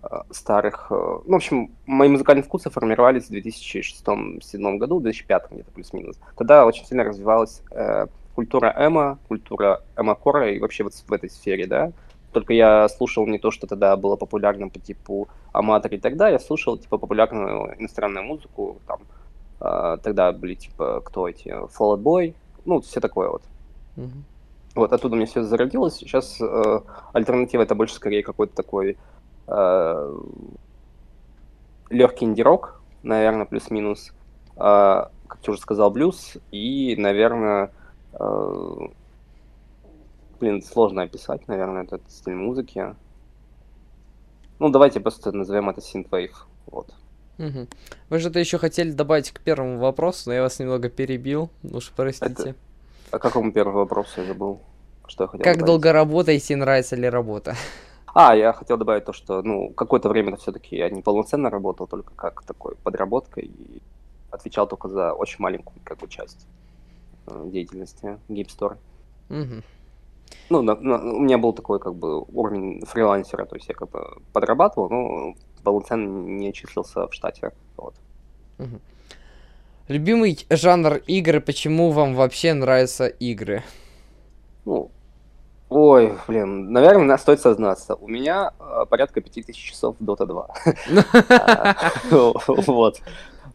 [0.03, 0.87] а, старых...
[0.91, 6.19] а, Ну, в общем, мои музыкальные вкусы формировались в 2006-2007 году, в 2005 где-то плюс-минус.
[6.37, 11.67] Тогда очень сильно развивалась э, культура эмо, культура эмо-кора и вообще вот в этой сфере,
[11.67, 11.93] да.
[12.33, 16.39] Только я слушал не то, что тогда было популярно по типу Аматор и далее, я
[16.39, 19.01] слушал типа популярную иностранную музыку, там
[19.59, 22.35] а, тогда были типа кто эти, Fall Out Boy,
[22.67, 23.43] ну все такое вот.
[23.97, 24.25] Мгм.
[24.77, 25.97] Вот оттуда у меня все зародилось.
[25.97, 26.81] Сейчас э,
[27.15, 28.99] альтернатива это больше скорее какой-то такой
[29.47, 30.19] э,
[31.89, 34.13] легкий инди-рок, наверное, плюс-минус.
[34.57, 36.37] А, как ты уже сказал, блюз.
[36.51, 37.73] И, наверное,
[38.13, 38.79] э,
[40.41, 42.95] блин, сложно описать, наверное, этот стиль музыки.
[44.59, 46.35] Ну, давайте просто назовем это synthwave.
[46.67, 46.93] Вот.
[47.39, 47.69] Мгм.
[48.09, 51.51] Вы же-то еще хотели добавить к первому вопросу, но я вас немного перебил.
[51.63, 52.55] Уж простите.
[53.11, 54.61] А какому первому вопросу я забыл?
[55.07, 55.67] Что я хотел Как добавить?
[55.67, 57.55] долго работаете нравится ли работа?
[58.15, 62.15] А, я хотел добавить то, что, ну, какое-то время все-таки я не полноценно работал, только
[62.15, 63.83] как такой подработкой и
[64.31, 66.47] отвечал только за очень маленькую, как бы, часть
[67.27, 68.79] э, деятельности Store.
[69.29, 69.63] Мгм.
[70.49, 73.91] Ну, на- на- у меня был такой, как бы, уровень фрилансера, то есть я как
[73.91, 77.53] бы подрабатывал, но полноценно не числился в штате.
[77.77, 77.95] Вот.
[79.89, 83.63] Любимый жанр игры, почему вам вообще нравятся игры?
[84.65, 84.91] Ну,
[85.69, 87.95] ой, блин, наверное, стоит сознаться.
[87.95, 90.49] У меня э, порядка 5000 часов в Dota 2.
[91.29, 91.77] А,
[92.67, 93.01] Вот.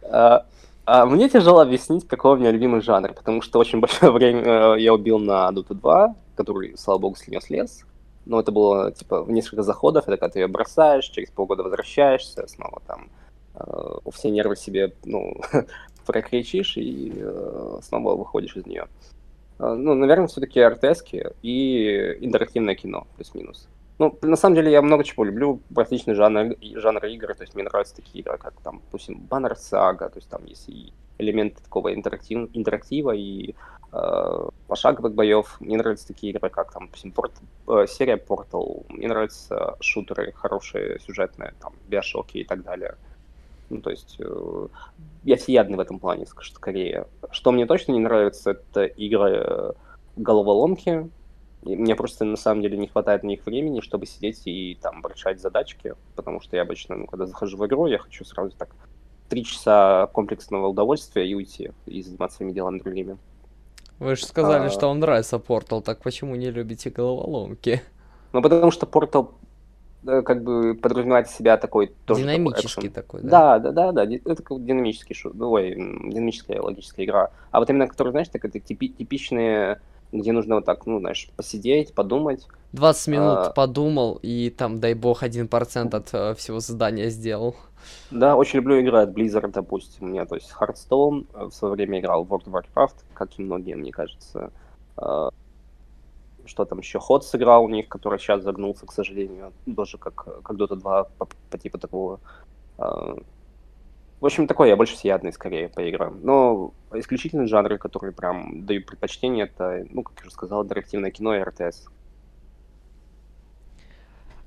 [0.10, 0.46] А,
[0.86, 4.80] а Мне тяжело объяснить, какой у меня любимый жанр, потому что очень большое время э,
[4.80, 7.84] я убил на Dota 2, который, слава богу, слинес лес.
[8.26, 12.48] Но это было, типа, в несколько заходов, это когда ты ее бросаешь, через полгода возвращаешься,
[12.48, 13.10] снова там
[13.56, 15.36] э, все нервы себе, ну,
[16.06, 18.88] прокричишь и э, снова выходишь из нее.
[19.60, 21.04] Э, Ну, наверное, все-таки РТС
[21.42, 23.68] и интерактивное кино, плюс-минус.
[24.00, 27.54] Ну, на самом деле, я много чего люблю, различные жанры, и- жанры игр, то есть
[27.56, 31.62] мне нравятся такие игры, как там, допустим, Banner Saga, то есть там есть и элементы
[31.62, 33.54] такого интерактив, интерактива и
[33.94, 35.58] э, пошаговых боев.
[35.60, 40.98] Мне нравятся такие игры, как там, допустим, Port- э, серия Portal, мне нравятся шутеры хорошие,
[41.00, 42.96] сюжетные, там, Bioshock и так далее.
[43.72, 44.68] Ну, то есть, э,
[45.24, 47.08] я всеядный в этом плане, ск- скорее.
[47.32, 49.72] Что мне точно не нравится, это игры э,
[50.18, 51.10] головоломки.
[51.64, 55.02] И мне просто на самом деле не хватает на них времени, чтобы сидеть и там
[55.08, 58.76] решать задачки, потому что я обычно, ну, когда захожу в игру, я хочу сразу так
[59.30, 63.18] три часа комплексного удовольствия и уйти, и заниматься своими делами другими.
[64.00, 64.70] Вы же сказали, А.
[64.70, 67.82] что вам нравится Портал, так почему не любите головоломки?
[68.34, 69.30] Ну, потому что Portal
[70.06, 72.92] как бы подразумевает из себя такой тоже такой Динамический экшен.
[72.92, 73.60] такой, да?
[73.60, 74.16] Да, да, да, да.
[74.26, 75.32] Это как динамический шу...
[75.40, 77.32] ой, м, динамическая логическая игра.
[77.52, 79.80] А вот именно, который, знаешь, так это типи- типичные,
[80.12, 82.48] где нужно вот так, ну, знаешь, посидеть, подумать.
[82.74, 83.50] 20 минут А.
[83.52, 87.56] подумал и там, дай бог, 1% от э, всего задания сделал.
[88.12, 90.08] Да, очень люблю игры от Blizzard, допустим.
[90.08, 93.38] У меня, то есть, Hearthstone э, в свое время играл в World of Warcraft, как
[93.38, 94.52] и многие, мне кажется.
[96.52, 97.00] Что там еще?
[97.00, 99.54] Ход сыграл у них, который сейчас загнулся, к сожалению.
[99.74, 102.20] Тоже как, как Dota 2 по, по типу такого.
[102.78, 103.16] А,
[104.20, 106.20] В общем, такой я больше всеядный, скорее, по играм.
[106.22, 111.38] Но исключительно жанры, которые прям даю предпочтение, это, ну, как я уже сказал, интерактивное кино
[111.38, 111.88] и РТС.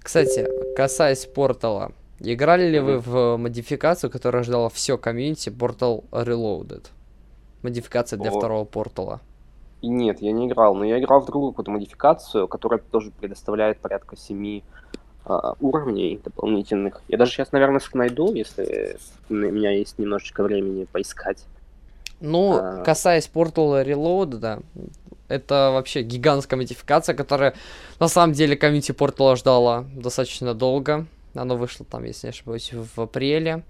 [0.03, 6.85] Кстати, касаясь Портала, играли ли вы в модификацию, которая ждала все комьюнити, Portal Reloaded?
[7.63, 8.39] Модификация для О.
[8.39, 9.23] второго Портала.
[9.85, 13.79] И нет, я не играл, но я играл в другую какую-то модификацию, которая тоже предоставляет
[13.81, 14.65] порядка семи
[15.27, 17.03] а, уровней дополнительных.
[17.07, 18.97] Я даже сейчас, наверное, найду, если
[19.29, 21.45] у меня есть немножечко времени поискать.
[22.19, 22.83] Ну, А.
[22.83, 24.61] касаясь Portal Reload, да,
[25.29, 27.53] это вообще гигантская модификация, которая
[28.01, 31.05] на самом деле комьюнити Portal ждала достаточно долго.
[31.35, 33.65] Оно вышло там, если не ошибаюсь, в апреле.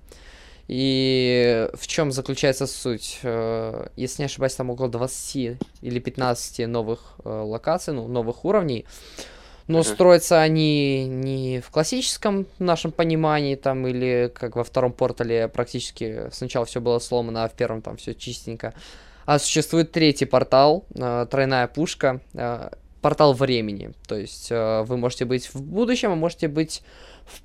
[0.69, 3.21] И в чем заключается суть?
[3.23, 8.87] Э, Если не ошибаюсь, там около 20 или 15 новых э, локаций, ну, новых уровней.
[9.67, 9.85] Но Мгм.
[9.87, 16.67] строятся они не в классическом нашем понимании, там, или как во втором портале практически сначала
[16.67, 18.75] все было сломано, а в первом там все чистенько.
[19.27, 22.21] А существует третий портал, э, тройная пушка.
[23.05, 23.93] Э, портал времени.
[24.09, 26.83] То есть э, вы можете быть в будущем, а можете быть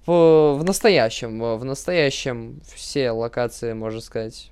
[0.06, 1.58] в, в настоящем.
[1.58, 4.52] В настоящем все локации, можно сказать,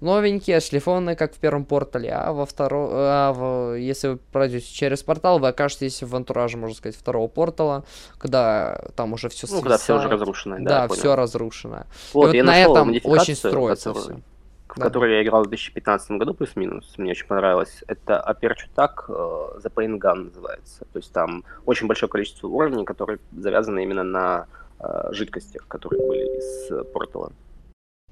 [0.00, 5.02] новенькие, отшлифованные, как в первом портале, а во втором, а в, если вы пройдете через
[5.02, 7.84] портал, вы окажетесь в антураже, можно сказать, второго портала,
[8.18, 10.56] когда там уже все Ну, когда все уже разрушено.
[10.60, 11.84] Да, я все разрушено.
[12.12, 14.29] Вот, и вот на этом очень строится которую- все.
[14.74, 14.84] В Да.
[14.86, 17.82] которой я играл в 2015 году плюс-минус, мне очень понравилось.
[17.86, 18.68] Это Aperture
[19.08, 20.84] э, The Pain Gun называется.
[20.92, 24.46] То есть там очень большое количество уровней, которые завязаны именно на
[24.78, 27.32] э, жидкостях, которые были из э, портала.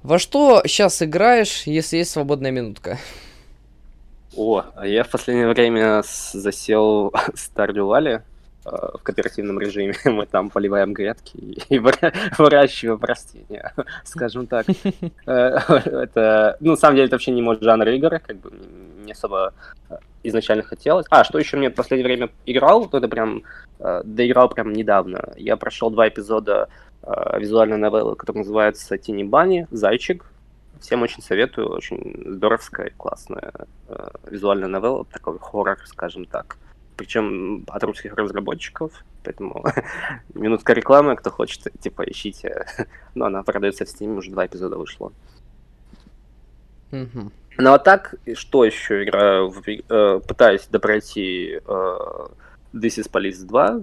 [0.03, 2.99] Во что сейчас играешь, если есть свободная минутка?
[4.37, 8.23] О, а я в последнее время засел Stardew Valley
[8.71, 9.95] в кооперативном режиме.
[10.05, 13.73] Мы там поливаем грядки и и выра- выращиваем растения,
[14.05, 14.67] скажем так.
[15.27, 15.59] Э,
[16.03, 18.53] Это, ну, на самом деле, это вообще не мой жанр игр, как бы
[19.05, 19.53] не особо
[19.91, 21.07] э, изначально хотелось.
[21.11, 23.43] А, что еще мне в последнее время играл, то это прям,
[23.81, 25.33] э, доиграл прям недавно.
[25.37, 26.69] Я прошел два эпизода
[27.03, 30.25] э, визуальной новеллы, которая называется Тини Бани, Зайчик.
[30.81, 33.53] Всем очень советую, очень здоровская, классная
[33.89, 36.57] э, визуальная новелла, такой хоррор, скажем так.
[36.99, 38.91] Причем от русских разработчиков,
[39.23, 39.65] поэтому
[40.35, 42.67] минутка рекламы, кто хочет, типа, ищите.
[43.15, 45.13] Но она продается в Steam, уже два эпизода вышло.
[46.91, 47.31] Мгм.
[47.59, 49.49] Ну а так, что еще играю?
[49.51, 51.97] В- э, пытаюсь допройти э,
[52.75, 53.81] This is Police 2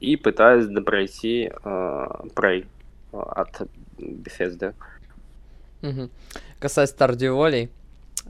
[0.00, 2.66] и пытаюсь допройти э, Prey
[3.12, 3.68] э, от
[3.98, 4.74] Bethesda.
[5.82, 6.10] Мгм.
[6.58, 7.70] Касаясь Стардиолей,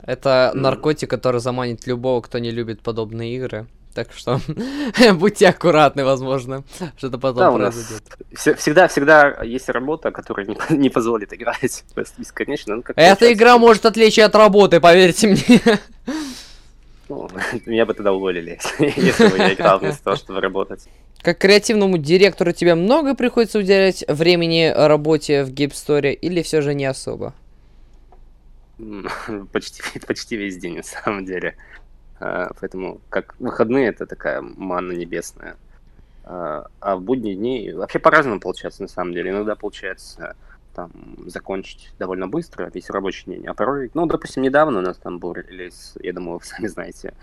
[0.03, 3.67] это наркотик, который заманит любого, кто не любит подобные игры.
[3.93, 4.41] Так что
[5.13, 6.63] будьте аккуратны, возможно,
[6.97, 8.03] что-то потом Да, произойдет.
[8.59, 12.75] Всегда, всегда есть работа, которая не, не позволит играть бес- бесконечно.
[12.75, 13.33] Ну, Эта получается.
[13.33, 15.61] игра может отвлечь от работы, поверьте мне.
[17.07, 17.29] Ну,
[17.67, 20.85] меня бы тогда уволили, если бы я играл вместо того, чтобы работать.
[21.21, 26.85] Как креативному директору тебе много приходится уделять времени работе в гейпсторе или все же не
[26.85, 27.33] особо?
[29.51, 31.55] Почти, почти весь день, на самом деле.
[32.19, 35.57] А, Поэтому как выходные это такая манна небесная.
[36.23, 39.31] А а в будние дни вообще по-разному получается, на самом деле.
[39.31, 40.35] Иногда получается
[40.75, 40.91] там
[41.25, 45.33] закончить довольно быстро весь рабочий день, а порой, ну, допустим, недавно у нас там был
[45.33, 47.13] релиз, я думаю, вы сами знаете,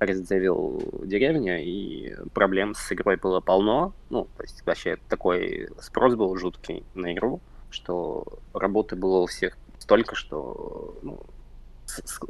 [0.00, 3.92] Resident деревня, и проблем с игрой было полно.
[4.10, 7.40] Ну, то есть вообще такой спрос был жуткий на игру,
[7.70, 11.20] что работы было у всех столько, что ну,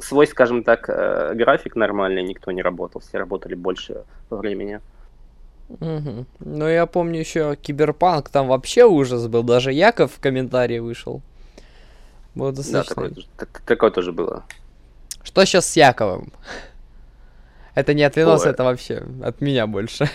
[0.00, 4.80] свой, скажем так, э, график нормальный никто не работал, все работали больше времени.
[5.68, 6.26] Мгм.
[6.40, 11.20] Ну, я помню еще Киберпанк, там вообще ужас был, даже Яков в комментарии вышел.
[12.34, 12.94] Было Да, достаточно.
[12.94, 14.44] такое, тоже- так- такое тоже было.
[15.22, 16.32] Что сейчас с Яковом?
[17.74, 18.52] Это не от Виноса, Ой.
[18.54, 20.10] это вообще от меня больше.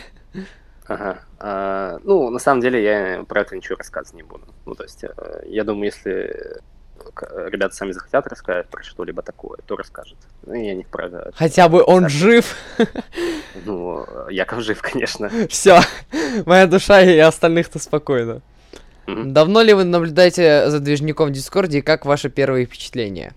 [0.87, 1.19] Ага.
[1.39, 4.45] А, ну, на самом деле, я про это ничего рассказывать не буду.
[4.65, 5.09] Ну, то есть, э,
[5.45, 6.61] я думаю, если
[7.49, 10.17] ребята сами захотят рассказать про что-либо такое, то расскажут.
[10.45, 11.31] Ну, я не вправе.
[11.35, 12.55] Хотя бы он жив.
[13.65, 15.29] Ну, Яков жив, конечно.
[15.49, 15.79] Все.
[16.45, 18.41] Моя душа и остальных-то спокойно.
[19.07, 19.33] Мгм.
[19.33, 23.33] Давно ли вы наблюдаете за движником в Дискорде и как ваши первые впечатления?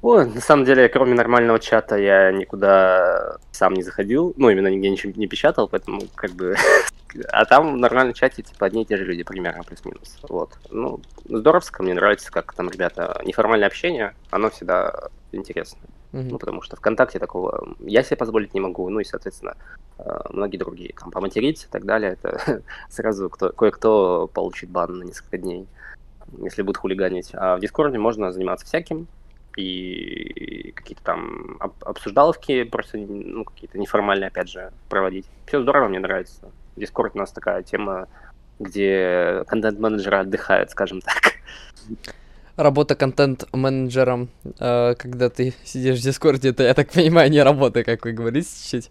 [0.00, 4.32] Ой, на самом деле, кроме нормального чата, я никуда сам не заходил.
[4.36, 6.54] Ну, именно нигде ничего не печатал, поэтому как бы...
[7.32, 10.18] А там в нормальном чате, типа, одни и те же люди, примерно, плюс-минус.
[10.28, 10.58] Вот.
[10.70, 13.22] Ну, здоровско, мне нравится, как там ребята...
[13.24, 15.80] Неформальное общение, оно всегда интересно.
[16.12, 16.28] Мгм.
[16.28, 19.56] Ну, потому что ВКонтакте такого я себе позволить не могу, ну и, соответственно,
[19.98, 20.94] э, многие другие.
[21.00, 25.66] Там поматериться и так далее, это сразу кто, кое-кто получит бан на несколько дней,
[26.42, 27.30] если будет хулиганить.
[27.32, 29.06] А в Дискорде можно заниматься всяким,
[29.58, 35.26] и какие-то там об- обсуждаловки просто, ну, какие-то неформальные, опять же, проводить.
[35.46, 36.50] Все здорово, мне нравится.
[36.76, 38.06] Дискорд у нас такая тема,
[38.60, 41.34] где контент-менеджеры отдыхают, скажем так.
[42.56, 44.28] Работа контент-менеджером,
[44.58, 48.48] э, когда ты сидишь в Дискорде, это, я так понимаю, не работа, как вы говорите,
[48.70, 48.90] чуть.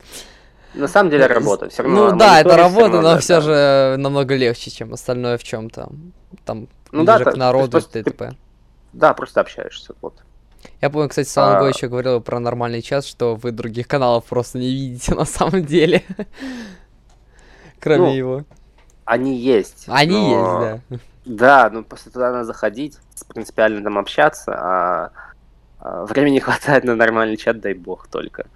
[0.74, 1.70] На самом деле работа.
[1.70, 3.42] Все равно Ну да, это работа, равно, но да, все да.
[3.42, 5.90] же намного легче, чем остальное в чем-то.
[6.46, 8.32] Там Ну да, к народу т.д.
[8.94, 9.94] Да, просто общаешься.
[10.02, 10.24] Вот.
[10.82, 11.70] Я помню, кстати, Саланго А.
[11.70, 16.04] еще говорил про нормальный час, что вы других каналов просто не видите на самом деле.
[17.80, 18.44] Кроме Ну, его.
[19.06, 19.86] Они есть.
[19.88, 21.00] Они но- есть, да.
[21.26, 22.98] Да, ну просто туда надо заходить,
[23.34, 25.12] принципиально там общаться, а,
[25.80, 28.48] а времени хватает на нормальный чат, дай бог только.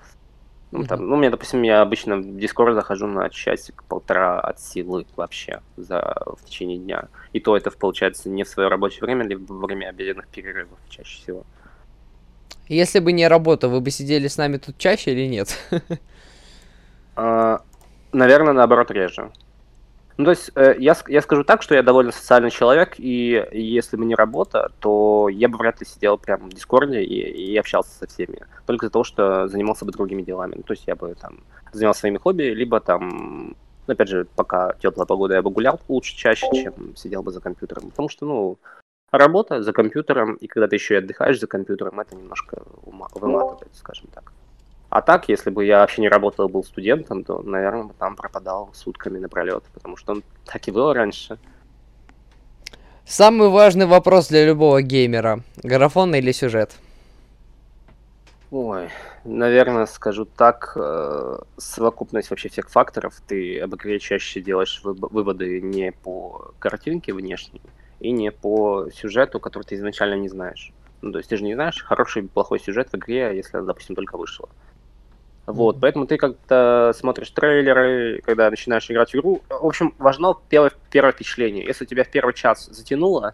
[0.72, 5.60] Ну, там, ну, мне, допустим, я обычно в Discord захожу на часик-полтора от силы вообще
[5.76, 7.10] за, в течение дня.
[7.34, 11.22] И то это, получается, не в свое рабочее время, либо во время обеденных перерывов чаще
[11.22, 11.44] всего.
[12.68, 15.58] Если бы не работа, вы бы сидели с нами тут чаще или нет?
[17.16, 17.62] А,
[18.14, 19.32] наверное, наоборот, реже.
[20.18, 23.98] Ну, то есть, э, я, я скажу так, что я довольно социальный человек, и если
[23.98, 27.90] бы не работа, то я бы вряд ли сидел прямо в Дискорде и, и общался
[27.92, 28.40] со всеми.
[28.66, 30.54] Только из-за того, что занимался бы другими делами.
[30.58, 31.40] Ну, то есть я бы там
[31.72, 33.56] занимался своими хобби, либо там,
[33.88, 37.42] ну, опять же, пока теплая погода, я бы гулял лучше чаще, чем сидел бы за
[37.42, 37.90] компьютером.
[37.90, 38.58] Потому что, ну,
[39.12, 44.08] работа за компьютером, и когда ты еще и отдыхаешь за компьютером, это немножко выматывает, скажем
[44.14, 44.32] так.
[44.90, 48.72] А так, если бы я вообще не работал, был студентом, то, наверное, бы там пропадал
[48.74, 51.38] сутками напролет, потому что он так и был раньше.
[53.06, 55.42] Самый важный вопрос для любого геймера.
[55.64, 56.72] Графон или сюжет?
[58.52, 58.90] Ой,
[59.24, 63.22] наверное, скажу так, э, совокупность вообще всех факторов.
[63.26, 67.62] Ты об игре чаще делаешь выводы не по картинке внешней
[68.02, 70.74] и не по сюжету, который ты изначально не знаешь.
[71.02, 73.96] Ну, то есть ты же не знаешь хороший плохой сюжет в игре, если она, допустим,
[73.96, 74.50] только вышла.
[75.46, 79.42] Вот, поэтому ты как-то смотришь трейлеры, когда начинаешь играть в игру.
[79.50, 81.66] В общем, важно первое, первое впечатление.
[81.66, 83.34] Если тебя в первый час затянуло,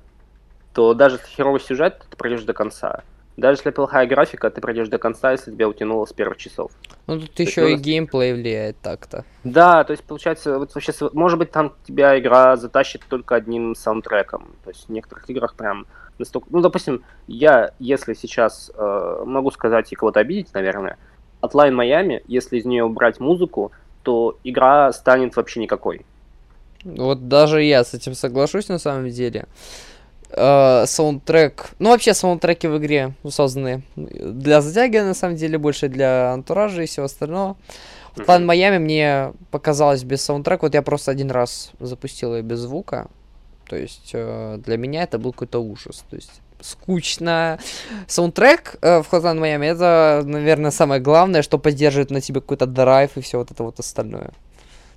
[0.73, 3.03] то даже если херовый сюжет, ты пройдешь до конца.
[3.35, 6.71] Даже если плохая графика, ты пройдешь до конца, если тебя утянуло с первых часов.
[7.07, 9.23] Ну тут то еще есть, и геймплей влияет так-то.
[9.45, 14.55] Да, то есть получается, вот вообще, может быть, там тебя игра затащит только одним саундтреком.
[14.65, 15.87] То есть в некоторых играх прям
[16.19, 16.47] настолько...
[16.51, 20.97] Ну, допустим, я, если сейчас э, могу сказать и кого-то обидеть, наверное,
[21.41, 23.71] Hotline Miami, если из нее убрать музыку,
[24.03, 26.05] то игра станет вообще никакой.
[26.83, 29.47] Вот даже я с этим соглашусь на самом деле.
[30.29, 36.33] Э, саундтрек, ну вообще саундтреки в игре созданы для затяги, на самом деле, больше для
[36.33, 37.55] антуража и всего остального.
[38.15, 42.59] В Hotline Miami мне показалось без саундтрека, вот я просто один раз запустил ее без
[42.59, 43.07] звука,
[43.69, 47.59] то есть э, для меня это был какой-то ужас, то есть скучно.
[48.07, 53.11] Саундтрек э, в Hotline Miami это, наверное, самое главное, что поддерживает на тебе какой-то драйв
[53.15, 54.31] и все вот это вот остальное.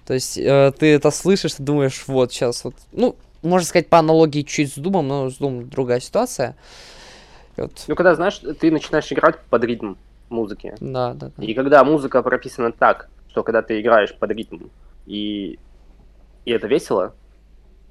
[0.06, 3.98] То есть э, ты это слышишь, ты думаешь, вот сейчас вот, ну, можно сказать по
[3.98, 6.56] аналогии чуть с Думом, но с Думом другая ситуация.
[7.56, 7.72] вот.
[7.88, 9.94] Ну, когда, знаешь, ты начинаешь играть под ритм
[10.28, 10.74] музыки.
[10.80, 11.44] Да, да, да.
[11.44, 14.58] И когда музыка прописана так, что когда ты играешь под ритм,
[15.06, 15.58] и,
[16.44, 17.14] и это весело,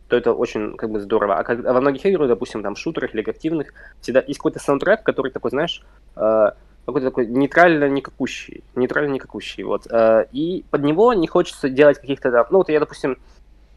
[0.07, 1.37] то это очень как бы здорово.
[1.37, 5.03] А, как, а во многих играх, допустим, там шутерах или активных, всегда есть какой-то саундтрек,
[5.03, 5.83] который такой, знаешь,
[6.15, 6.51] э,
[6.85, 9.85] какой-то такой нейтрально никакущий, нейтрально никакущий, вот.
[9.91, 13.17] Э, и под него не хочется делать каких-то там, ну вот я, допустим,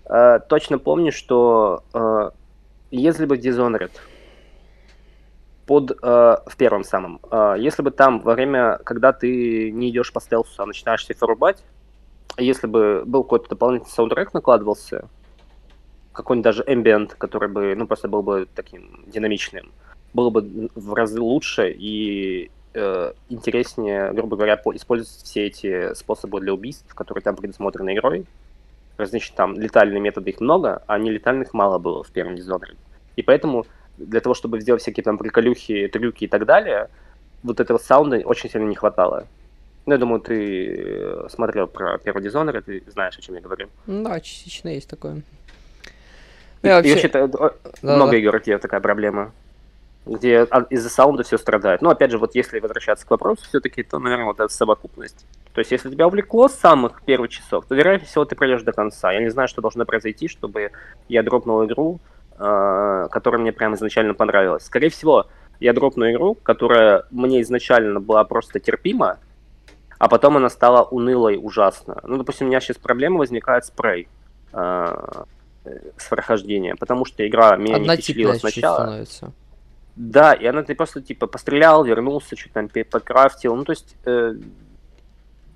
[0.04, 2.30] э, точно помню, что э,
[2.90, 3.92] если бы Dishonored
[5.66, 10.12] под, э, в первом самом, э, если бы там во время, когда ты не идешь
[10.12, 11.64] по стелсу, а начинаешь себя рубать,
[12.36, 15.08] если бы был какой-то дополнительный саундтрек накладывался,
[16.12, 19.72] какой-нибудь даже ambient, который бы, ну, просто был бы таким динамичным,
[20.12, 26.52] было бы в разы лучше и э, интереснее, грубо говоря, использовать все эти способы для
[26.52, 28.26] убийств, которые там предусмотрены игрой.
[28.96, 32.76] Различные там летальные методы их много, а нелетальных мало было в первом Dishonored.
[33.16, 33.66] И поэтому
[33.96, 36.88] для того, чтобы сделать всякие там приколюхи, трюки и так далее,
[37.42, 39.26] вот этого саунда очень сильно не хватало.
[39.84, 43.68] Ну, я думаю, ты э, смотрел про первый Dishonored, ты знаешь, о чем я говорю.
[43.86, 45.22] Да, частично есть такое.
[46.62, 46.88] И, вообще...
[46.88, 48.16] и вообще-то да, много да.
[48.18, 49.32] игр, где такая проблема.
[50.04, 51.80] Где из-за саунда все страдает.
[51.80, 55.26] Но опять же, вот если возвращаться к вопросу, все-таки, то, наверное, вот эта совокупность.
[55.54, 58.72] То есть, если тебя увлекло с самых первых часов, то, вероятнее всего, ты пройдешь до
[58.72, 59.12] конца.
[59.12, 60.72] Я не знаю, что должно произойти, чтобы
[61.08, 62.00] я дропнул игру,
[62.36, 64.64] э, которая мне прям изначально понравилась.
[64.64, 65.26] Скорее всего,
[65.60, 69.18] я дропну игру, которая мне изначально была просто терпима,
[69.98, 72.00] а потом она стала унылой ужасно.
[72.02, 74.08] Ну, допустим, у меня сейчас проблема возникает с Prey.
[74.52, 75.24] Э,
[75.96, 78.78] с прохождением, потому что игра меня не впечатлила сначала.
[78.78, 79.32] Становится.
[79.94, 83.54] Да, и она ты просто типа пострелял, вернулся, что-то там подкрафтил.
[83.54, 84.34] Ну, то есть, э,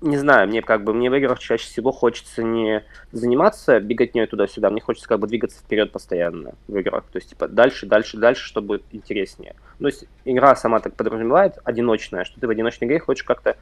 [0.01, 4.69] не знаю, мне как бы мне в играх чаще всего хочется не заниматься беготней туда-сюда,
[4.69, 7.05] мне хочется как бы двигаться вперед постоянно в играх.
[7.11, 9.55] То есть, типа, дальше, дальше, дальше, чтобы интереснее.
[9.79, 13.57] Ну, то есть, игра сама так подразумевает, одиночная, что ты в одиночной игре хочешь как-то.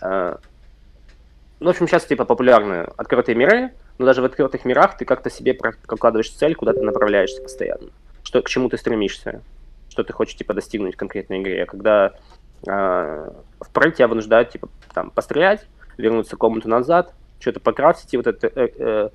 [0.00, 0.36] Э,
[1.58, 5.28] ну, в общем, сейчас типа популярны открытые миры, но даже в открытых мирах ты как-то
[5.30, 7.90] себе прокладываешь цель, куда ты направляешься постоянно,
[8.22, 9.40] что, к чему ты стремишься,
[9.94, 11.62] что ты хочешь, типа, достигнуть в конкретной игре.
[11.62, 12.12] А когда
[12.66, 13.30] э,
[13.60, 15.66] в прой тебя вынуждают, типа, там, пострелять,
[15.96, 19.08] вернуться комнату назад, что-то покрафтить и вот это э, э,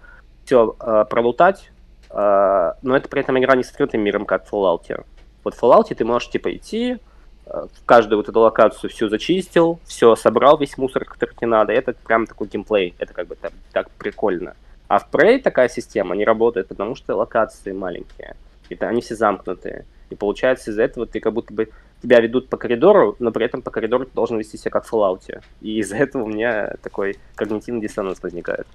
[0.45, 1.69] все э, пролутать,
[2.11, 5.03] э, но это при этом игра не с открытым миром, как в Fallout.
[5.43, 6.97] Вот в Fallout ты можешь, типа, идти,
[7.45, 11.73] в каждую вот эту локацию все зачистил, все собрал, весь мусор, который тебе надо.
[11.73, 14.55] Это прям такой геймплей, это как бы так, так прикольно.
[14.87, 18.35] А в Prey такая система не работает, потому что локации маленькие.
[18.69, 19.85] Это они все замкнутые.
[20.09, 21.69] И получается из-за этого ты как будто бы
[22.01, 24.93] тебя ведут по коридору, но при этом по коридору ты должен вести себя как в
[24.93, 25.41] Fallout.
[25.61, 28.67] И из-за этого у меня такой когнитивный диссонанс возникает.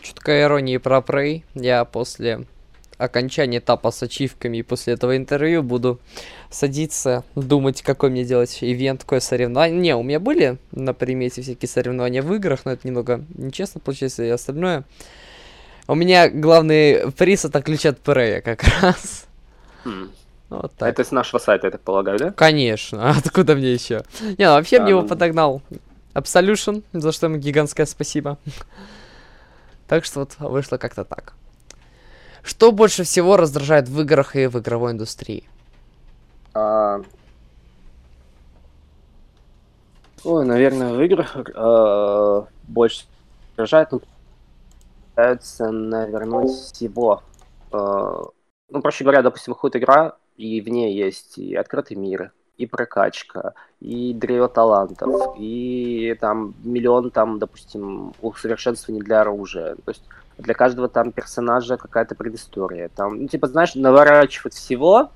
[0.00, 1.44] Чутка иронии про Prey.
[1.54, 2.46] Я после
[2.98, 6.00] окончания этапа с ачивками и после этого интервью буду
[6.50, 9.80] садиться, думать, какой мне делать ивент, какое соревнование.
[9.80, 14.24] Не, у меня были на примете всякие соревнования в играх, но это немного нечестно получается
[14.24, 14.84] и остальное.
[15.88, 19.26] У меня главный приз это ключ от Прея как раз.
[19.84, 20.10] Хм.
[20.48, 20.88] Вот так.
[20.88, 22.30] Это с нашего сайта, я так полагаю, да?
[22.32, 24.04] Конечно, откуда мне еще?
[24.20, 24.98] Не, ну, вообще а, мне ну...
[24.98, 25.62] его подогнал
[26.14, 28.38] Absolution, за что ему гигантское спасибо.
[29.88, 31.34] Так что вот вышло как-то так.
[32.42, 35.44] Что больше всего раздражает в играх и в игровой индустрии?
[36.54, 37.02] А...
[40.24, 43.04] Ой, наверное, в играх э, больше
[43.50, 44.00] раздражает, ну,
[45.10, 47.22] пытаются навернуть всего.
[47.70, 48.22] Э,
[48.72, 53.54] ну, проще говоря, допустим, выходит игра, и в ней есть и открытый мир, и прокачка,
[53.80, 59.74] и древо талантов, и там миллион, там, допустим, усовершенствований для оружия.
[59.74, 60.02] То есть
[60.38, 62.88] для каждого там персонажа какая-то предыстория.
[62.88, 65.10] Там, ну, типа, знаешь, наворачивать всего,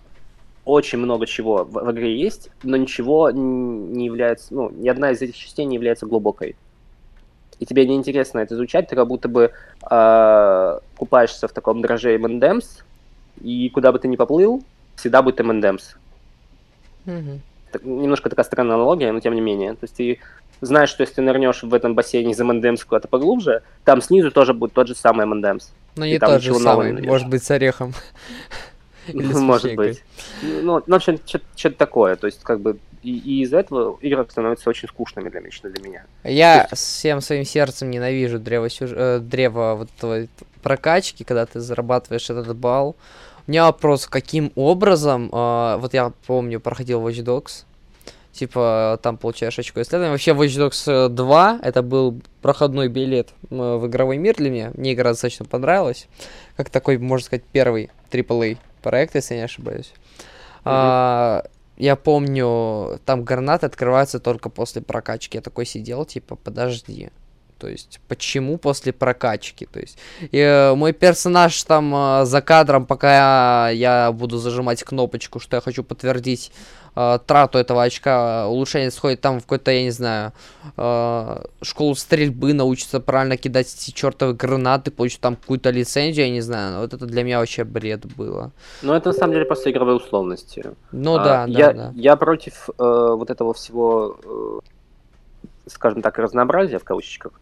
[0.64, 5.22] очень много чего в, в игре есть, но ничего не является, ну, ни одна из
[5.22, 6.56] этих частей не является глубокой.
[7.58, 9.52] И тебе неинтересно это изучать, ты как будто бы
[9.90, 12.82] э, купаешься в таком дроже M&M's,
[13.40, 14.62] и куда бы ты ни поплыл,
[14.96, 15.96] всегда будет M&M's.
[17.06, 17.38] Mm-hmm.
[17.72, 19.72] Так, немножко такая странная аналогия, но тем не менее.
[19.72, 20.18] То есть ты
[20.60, 24.54] знаешь, что если ты нырнешь в этом бассейне за Мандемс куда-то поглубже, там снизу тоже
[24.54, 25.72] будет тот же самый Мандемс.
[25.96, 27.94] Но не тот же самый, может быть, с орехом.
[29.12, 30.02] Может быть.
[30.42, 32.16] Ну, в общем, что-то такое.
[32.16, 35.80] То есть, как бы, и, и из-за этого игры становятся очень скучными для, лично для
[35.84, 36.04] меня.
[36.24, 36.76] Я есть...
[36.76, 38.90] всем своим сердцем ненавижу древо, сюж...
[38.92, 40.26] э, древо вот этого
[40.66, 42.96] прокачки, когда ты зарабатываешь этот балл.
[43.46, 47.64] У меня вопрос, каким образом, э, вот я помню, проходил Watch Dogs,
[48.32, 50.10] типа, там получаешь очко исследования.
[50.10, 54.72] Вообще, Watch Dogs 2, это был проходной билет в игровой мир для меня.
[54.74, 56.08] Мне игра достаточно понравилась.
[56.56, 59.92] Как такой, можно сказать, первый AAA проект, если я не ошибаюсь.
[59.94, 60.62] Mm-hmm.
[60.64, 61.44] А,
[61.76, 65.38] я помню, там гранаты открываются только после прокачки.
[65.38, 67.10] Я такой сидел, типа, подожди.
[67.58, 69.66] То есть, почему после прокачки?
[69.66, 74.82] То есть, и, э, мой персонаж там э, за кадром, пока я, я буду зажимать
[74.84, 76.52] кнопочку, что я хочу подтвердить
[76.94, 80.32] э, трату этого очка, улучшение сходит там в какой-то, я не знаю,
[80.76, 86.42] э, школу стрельбы, научится правильно кидать эти чертовы гранаты, получит там какую-то лицензию, я не
[86.42, 86.74] знаю.
[86.74, 88.52] Но вот это для меня вообще бред было.
[88.82, 90.72] Ну, это на самом деле просто игровые условности.
[90.92, 91.92] Ну а, да, я, да.
[91.94, 94.75] Я против э, вот этого всего, э,
[95.66, 97.32] скажем так, разнообразия в кавычках,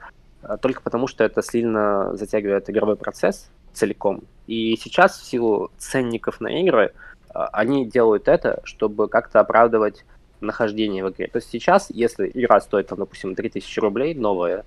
[0.42, 4.22] э, только потому что это сильно затягивает игровой процесс целиком.
[4.46, 6.92] И сейчас в силу ценников на игры
[7.30, 10.04] а, они делают это, чтобы как-то оправдывать
[10.40, 11.26] нахождение в игре.
[11.26, 14.64] То есть сейчас, если игра стоит, там, допустим, 3000 рублей, новая,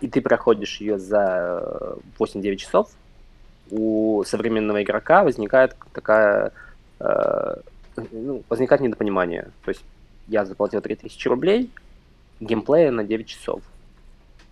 [0.00, 2.90] и ты проходишь ее за 8-9 часов,
[3.70, 6.52] у современного игрока возникает такая...
[7.00, 7.56] Э,
[8.12, 9.48] ну, возникает недопонимание.
[9.64, 9.84] То есть
[10.28, 11.70] я заплатил 3000 рублей,
[12.40, 13.62] геймплея на 9 часов.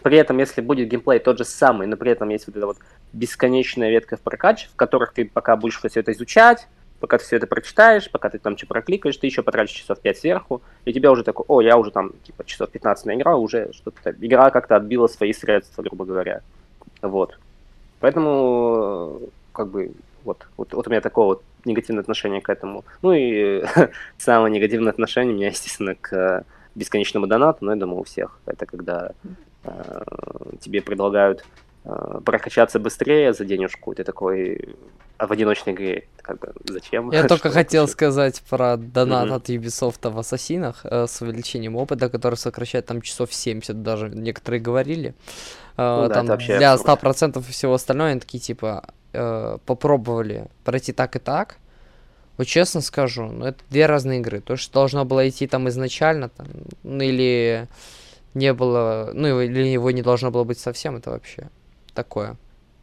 [0.03, 2.79] При этом, если будет геймплей тот же самый, но при этом есть вот эта вот
[3.13, 6.69] бесконечная ветка в прокаче, в которых ты пока будешь все это изучать,
[7.01, 10.19] пока ты все это прочитаешь, пока ты там что прокликаешь, ты еще потратишь часов 5
[10.19, 14.15] сверху, и тебя уже такой, о, я уже там, типа, часов 15 наиграл, уже что-то,
[14.21, 16.43] игра как-то отбила свои средства, грубо говоря.
[17.03, 17.39] Вот.
[18.01, 19.21] Поэтому,
[19.53, 19.93] как бы,
[20.25, 22.85] вот, вот, вот у меня такое вот негативное отношение к этому.
[23.03, 23.65] Ну и
[24.19, 26.45] самое негативное отношение у меня, естественно, к
[26.77, 28.39] бесконечному донату, но я думаю, у всех.
[28.47, 29.13] Это когда
[29.65, 30.03] э,
[30.61, 31.45] тебе предлагают
[31.85, 34.77] э, прокачаться быстрее за денежку, ты такой,
[35.17, 37.11] а в одиночной игре как бы зачем?
[37.11, 42.35] Я только хотел сказать про донат от Ubisoft в Ассасинах э, с увеличением опыта, который
[42.35, 45.15] сокращает там часов 70 даже, некоторые говорили.
[45.77, 50.93] Э, ну, там да, для 100% и всего остального они такие типа э, попробовали пройти
[50.93, 51.57] так и так.
[52.37, 54.41] Вот честно скажу, ну это две разные игры.
[54.41, 56.47] То, что должно было идти там изначально, там,
[56.83, 57.67] ну или
[58.35, 61.49] не было, ну или его не должно было быть совсем, это вообще
[61.95, 62.37] такое.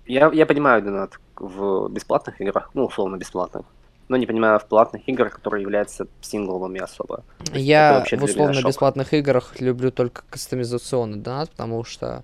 [0.06, 3.66] Я, я понимаю донат в бесплатных играх, ну, условно бесплатных,
[4.10, 7.24] но не понимаю в платных играх, которые являются сингловыми особо.
[7.54, 12.24] Я в условно бесплатных играх люблю только кастомизационный донат, потому что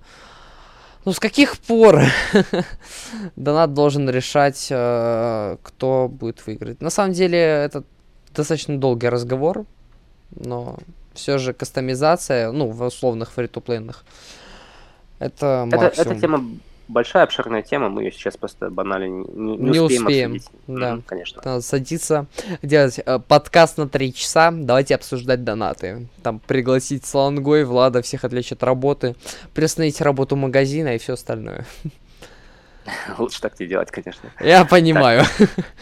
[1.09, 2.03] ну с каких пор
[3.35, 6.81] донат должен решать, э, кто будет выиграть?
[6.81, 7.83] На самом деле это
[8.35, 9.65] достаточно долгий разговор,
[10.29, 10.77] но
[11.15, 14.05] все же кастомизация, ну, в условных фри-то-плейных,
[15.17, 16.11] это максимум.
[16.11, 16.45] Это, тема
[16.89, 20.51] большая обширная тема, мы ее сейчас просто банально не, не, Не успеем, успеем, обсудить.
[20.67, 20.93] да.
[20.93, 21.41] Мгм, конечно.
[21.45, 22.25] Надо садиться,
[22.61, 26.07] делать э, подкаст на три часа, давайте обсуждать донаты.
[26.23, 29.15] Там пригласить Слангой, Влада, всех отвлечь от работы,
[29.53, 31.65] приостановить работу магазина и все остальное.
[33.17, 34.29] Лучше так не делать, конечно.
[34.41, 35.23] Я понимаю.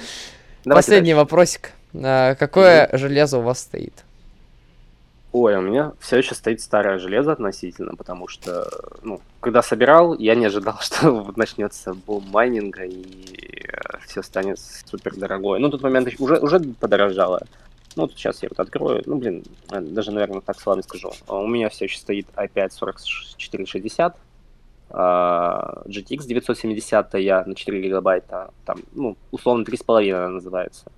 [0.66, 1.72] Последний вопросик.
[1.94, 4.04] А, Какое железо у вас стоит?
[5.40, 8.68] Ой, у меня все еще стоит старое железо относительно, потому что,
[9.04, 13.06] ну, когда собирал, я не ожидал, что начнется бум майнинга и
[14.08, 15.60] все станет супер дорогое.
[15.60, 17.44] Ну, тут момент уже, уже подорожало.
[17.96, 21.12] Ну, вот сейчас я вот открою, ну, блин, э, даже, наверное, так с вами скажу.
[21.28, 24.18] А У меня все еще стоит i5 4460,
[24.90, 30.92] а, GTX 970 я на 4 гигабайта, там, ну, условно 3,5 она называется.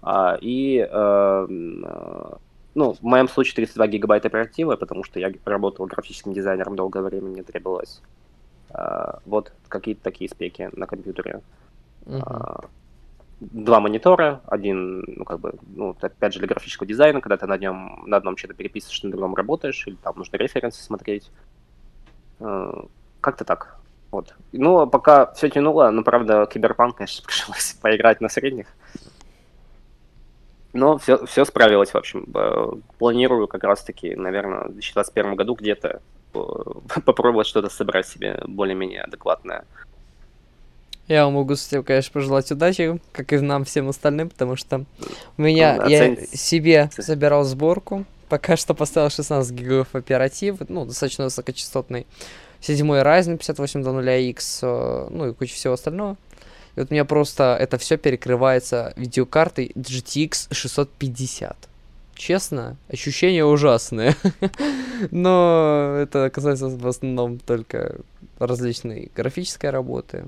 [0.00, 2.36] А, и, э, м, э,
[2.74, 7.28] ну, в моем случае 32 гигабайта оперативы, потому что я работал графическим дизайнером долгое время,
[7.28, 8.00] мне требовалось.
[8.70, 11.40] А, вот какие-то такие спеки на компьютере.
[12.06, 12.22] Мгм.
[12.24, 12.60] А,
[13.40, 17.58] Два монитора, один, ну, как бы, ну, опять же, для графического дизайна, когда ты на
[17.58, 21.28] нем, на одном что-то переписываешь, на другом работаешь, или там нужно референсы смотреть.
[22.38, 22.84] А,
[23.20, 23.78] Как-то так.
[24.12, 24.34] Вот.
[24.52, 28.68] Ну, а пока все тянуло, но, правда, киберпанк, конечно, пришлось поиграть на средних.
[30.72, 32.26] Но все, все справилось, в общем.
[32.98, 36.00] Планирую как раз-таки, наверное, в 2021 году где-то
[36.34, 36.38] э,
[37.04, 39.64] попробовать что-то собрать себе более-менее адекватное.
[41.08, 44.84] Я вам могу, с- конечно, пожелать удачи, как и нам всем остальным, потому что
[45.36, 51.24] у меня, да, я себе забирал сборку, пока что поставил 16 гигов оператив, ну, достаточно
[51.24, 52.06] высокочастотный,
[52.60, 56.16] седьмой Ryzen 5800X, э, ну и куча всего остального.
[56.76, 61.56] И вот у меня просто это все перекрывается видеокартой GTX 650.
[62.14, 64.14] Честно, ощущения ужасные.
[65.10, 67.96] Но это касается в основном только
[68.38, 70.24] различной графической работы.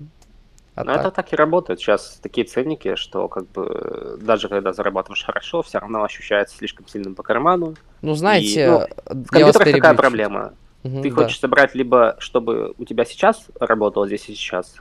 [0.75, 1.79] А Ну, это так- и работает.
[1.79, 7.15] Сейчас такие ценники, что как бы даже когда зарабатываешь хорошо, все равно ощущается слишком сильным
[7.15, 7.75] по карману.
[8.03, 8.89] Ну, знаете, ну, э,
[9.25, 9.97] В компьютерах чуть.
[9.97, 10.53] проблема?
[10.83, 11.15] Мгм, Ты да.
[11.23, 14.75] хочешь собрать либо, чтобы у тебя сейчас работало здесь и сейчас.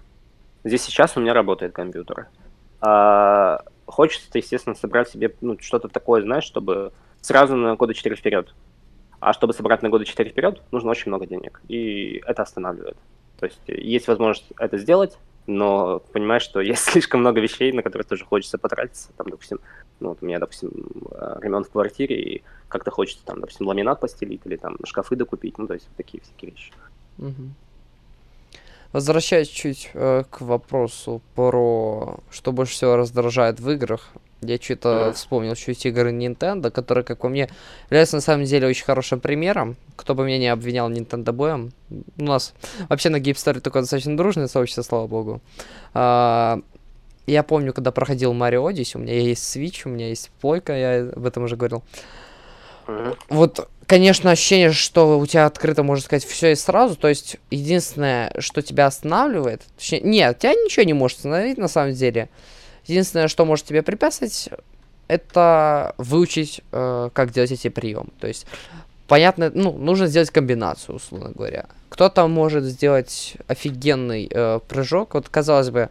[0.63, 2.27] Здесь сейчас у меня работает компьютер.
[2.81, 6.91] А хочется, естественно, собрать себе ну, что-то такое, знаешь, чтобы
[7.21, 8.53] сразу на года 4 вперед.
[9.19, 11.61] А чтобы собрать на года 4 вперед, нужно очень много денег.
[11.69, 12.97] И это останавливает.
[13.39, 17.83] То есть э, есть возможность это сделать, но понимаешь, что есть слишком много вещей, на
[17.83, 19.11] которые тоже хочется потратиться.
[19.17, 19.59] Там, допустим,
[19.99, 20.71] ну, вот у меня, допустим,
[21.11, 25.57] э, ремонт в квартире, и как-то хочется там, допустим, ламинат постелить или там шкафы докупить,
[25.57, 26.73] ну, то есть вот такие всякие вещи.
[27.17, 27.53] Мгм.
[28.93, 34.09] Возвращаясь чуть э, к вопросу про что больше всего раздражает в играх,
[34.41, 35.13] я что-то Мгм.
[35.13, 37.49] вспомнил чуть игры Nintendo, которые, как по мне,
[37.89, 39.77] являются на самом деле очень хорошим примером.
[39.95, 42.53] Кто бы меня не обвинял Nintendo боем, у нас
[42.87, 45.41] вообще на Гейпсторе такое достаточно дружное сообщество, слава богу.
[45.93, 46.59] А,
[47.25, 51.09] я помню, когда проходил Mario Odyssey, у меня есть Switch, у меня есть плойка, я
[51.15, 51.83] об этом уже говорил.
[52.87, 53.15] Мгм.
[53.29, 56.95] Вот, конечно, ощущение, что у тебя открыто, можно сказать, все и сразу.
[56.95, 59.61] То есть, единственное, что тебя останавливает...
[59.77, 62.29] Точнее, нет, тебя ничего не может остановить, на самом деле.
[62.85, 64.49] Единственное, что может тебе препятствовать,
[65.07, 68.09] это выучить, э, как делать эти приемы.
[68.19, 68.45] То есть,
[69.07, 71.65] понятно, ну, нужно сделать комбинацию, условно говоря.
[71.89, 75.13] Кто-то может сделать офигенный э, прыжок.
[75.13, 75.89] Вот, казалось бы,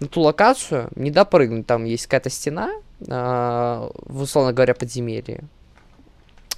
[0.00, 1.66] на ту локацию не допрыгнуть.
[1.66, 2.70] Там есть какая-то стена,
[3.06, 5.44] э, условно говоря, подземелье.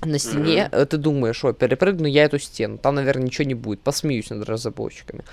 [0.02, 3.80] На стене э, ты думаешь, о, перепрыгну я эту стену, там, наверное, ничего не будет,
[3.80, 5.24] посмеюсь над разработчиками.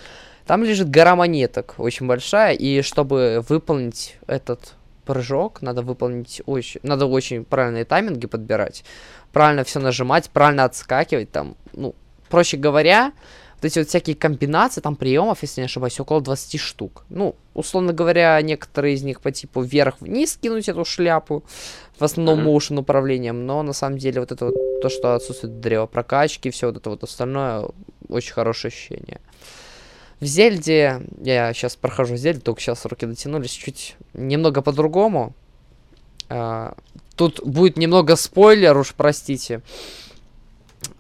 [0.46, 4.74] Там лежит гора монеток, очень большая, и чтобы выполнить этот
[5.06, 8.84] прыжок, надо выполнить очень, надо очень правильные тайминги подбирать,
[9.32, 11.94] правильно все нажимать, правильно отскакивать, там, ну,
[12.30, 13.12] проще говоря,
[13.64, 17.06] вот эти вот всякие комбинации, там приемов, если не ошибаюсь, около 20 штук.
[17.10, 21.44] Ну, условно говоря, некоторые из них по типу вверх-вниз кинуть эту шляпу,
[21.98, 25.86] в основном motion управлением, но на самом деле вот это вот то, что отсутствует древо
[25.86, 27.70] прокачки, все вот это вот остальное,
[28.10, 29.22] очень хорошее ощущение.
[30.20, 35.34] В Зельде, я сейчас прохожу Зельду, только сейчас руки дотянулись, чуть немного по-другому.
[36.30, 36.76] А,
[37.16, 39.56] тут будет немного спойлер, уж простите.
[39.56, 40.03] А,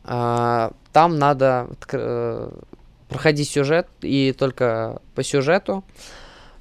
[0.04, 2.50] там надо э,
[3.10, 5.84] проходить сюжет, и только по сюжету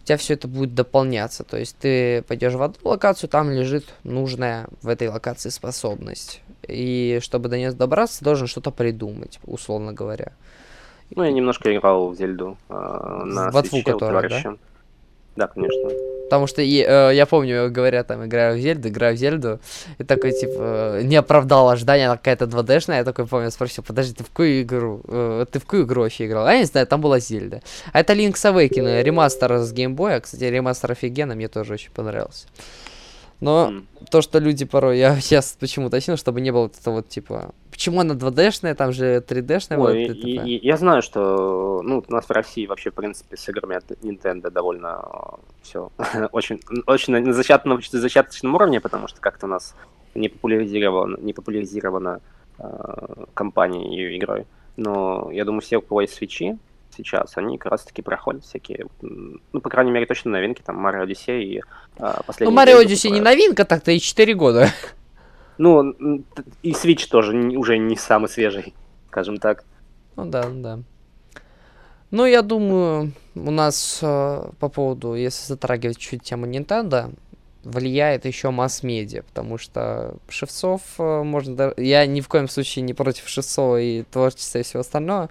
[0.02, 1.44] у тебя все это будет дополняться.
[1.44, 6.42] То есть ты пойдешь в одну локацию, там лежит нужная в этой локации способность.
[6.66, 10.32] И чтобы до нее добраться, ты должен что-то придумать, условно говоря.
[11.14, 12.72] Ну, я немножко играл в Зельду э,
[13.24, 14.56] на ботву свече которая, да?
[15.36, 15.90] Да, конечно.
[16.24, 19.60] Потому что и, э, я помню, говорят, там, играю в Зельду, играю в Зельду,
[19.98, 24.24] и такой, типа, не оправдал ожидания, она какая-то 2D-шная, я такой помню, спросил, подожди, ты
[24.24, 26.46] в какую игру, э, ты в какую игру вообще играл?
[26.46, 27.60] А я не знаю, там была Зельда.
[27.92, 32.46] А это Link's Awakening, ремастер с геймбоя, кстати, ремастер офигенно, мне тоже очень понравился.
[33.42, 34.06] Но mm.
[34.08, 37.52] то, что люди порой, я сейчас почему уточнил, чтобы не было вот это вот, типа,
[37.72, 39.78] почему она 2D-шная, там же 3D-шная.
[39.78, 43.36] Ой, вот, и, и, я знаю, что, ну, у нас в России вообще, в принципе,
[43.36, 45.90] с играми от Nintendo довольно все
[46.32, 49.74] очень, очень на зачаточном, зачаточном уровне, потому что как-то у нас
[50.14, 52.20] не популяризировано, не популяризирована
[52.60, 54.46] э, компания ее игрой.
[54.76, 56.58] Но я думаю, все, у кого есть свечи,
[56.94, 61.44] сейчас, они как раз-таки проходят всякие, ну, по крайней мере, точно новинки, там, Марио Одиссей
[61.44, 61.62] и
[61.98, 62.50] а, последний...
[62.50, 64.68] Ну, Марио Одиссей не новинка, так-то и 4 года.
[65.58, 65.94] Ну,
[66.62, 68.74] и Switch тоже уже не самый свежий,
[69.08, 69.64] скажем так.
[70.16, 70.78] Ну да, ну да.
[72.10, 77.14] Ну, я думаю, у нас э, по поводу, если затрагивать чуть тему Nintendo,
[77.64, 81.72] влияет еще масс-медиа, потому что Шевцов э, можно...
[81.76, 85.30] Я ни в коем случае не против Шевцова и творчества и всего остального,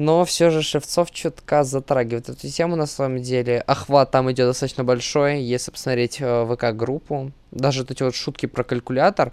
[0.00, 3.60] но все же Шевцов чутка затрагивает эту тему на самом деле.
[3.66, 7.32] Охват там идет достаточно большой, если посмотреть э, ВК-группу.
[7.50, 9.30] Даже вот эти вот шутки про калькулятор,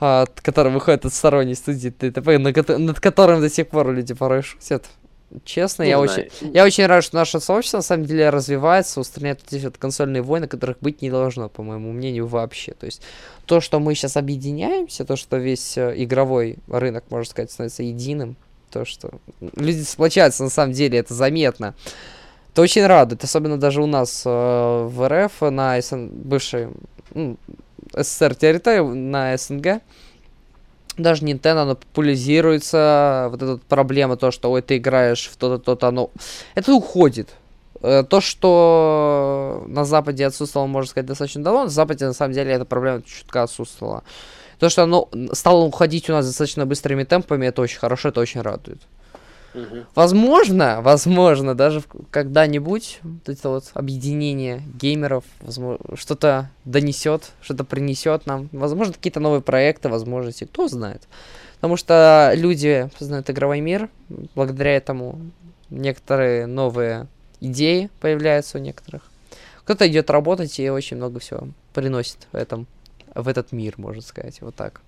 [0.00, 4.86] э, который выходит от сторонней студии ТТП, над которым до сих пор люди порой шутят.
[5.44, 9.52] Честно, я очень, я очень рад, что наше сообщество на самом деле развивается, устраняет вот
[9.52, 12.74] эти вот консольные войны, которых быть не должно, по моему мнению, вообще.
[12.74, 13.02] То есть
[13.44, 18.36] то, что мы сейчас объединяемся, то, что весь э, игровой рынок, можно сказать, становится единым,
[18.70, 19.10] то, что
[19.56, 21.74] люди сплочаются, на самом деле, это заметно.
[22.52, 26.06] Это очень радует, особенно даже у нас э, в РФ, на СН...
[26.06, 26.68] бывшей
[27.14, 27.36] ну,
[27.94, 29.82] СССР территории, на СНГ.
[30.96, 35.88] Даже Nintendo, оно популяризируется, вот эта проблема, то, что, ой, ты играешь в то-то, то-то,
[35.88, 36.10] оно...
[36.54, 37.30] Это уходит.
[37.82, 42.52] Э, то, что на Западе отсутствовало, можно сказать, достаточно давно, на Западе, на самом деле,
[42.52, 44.02] эта проблема чутка отсутствовала.
[44.60, 48.42] То, что оно стало уходить у нас достаточно быстрыми темпами, это очень хорошо, это очень
[48.42, 48.78] радует.
[49.54, 49.86] Угу.
[49.94, 55.24] Возможно, возможно, даже когда-нибудь вот это вот объединение геймеров
[55.94, 58.50] что-то донесет, что-то принесет нам.
[58.52, 61.02] Возможно, какие-то новые проекты, возможности, кто знает.
[61.56, 63.88] Потому что люди познают игровой мир,
[64.34, 65.18] благодаря этому
[65.70, 67.06] некоторые новые
[67.40, 69.02] идеи появляются у некоторых.
[69.64, 72.66] Кто-то идет работать и очень много всего приносит в этом
[73.22, 74.82] в этот мир, можно сказать, вот так.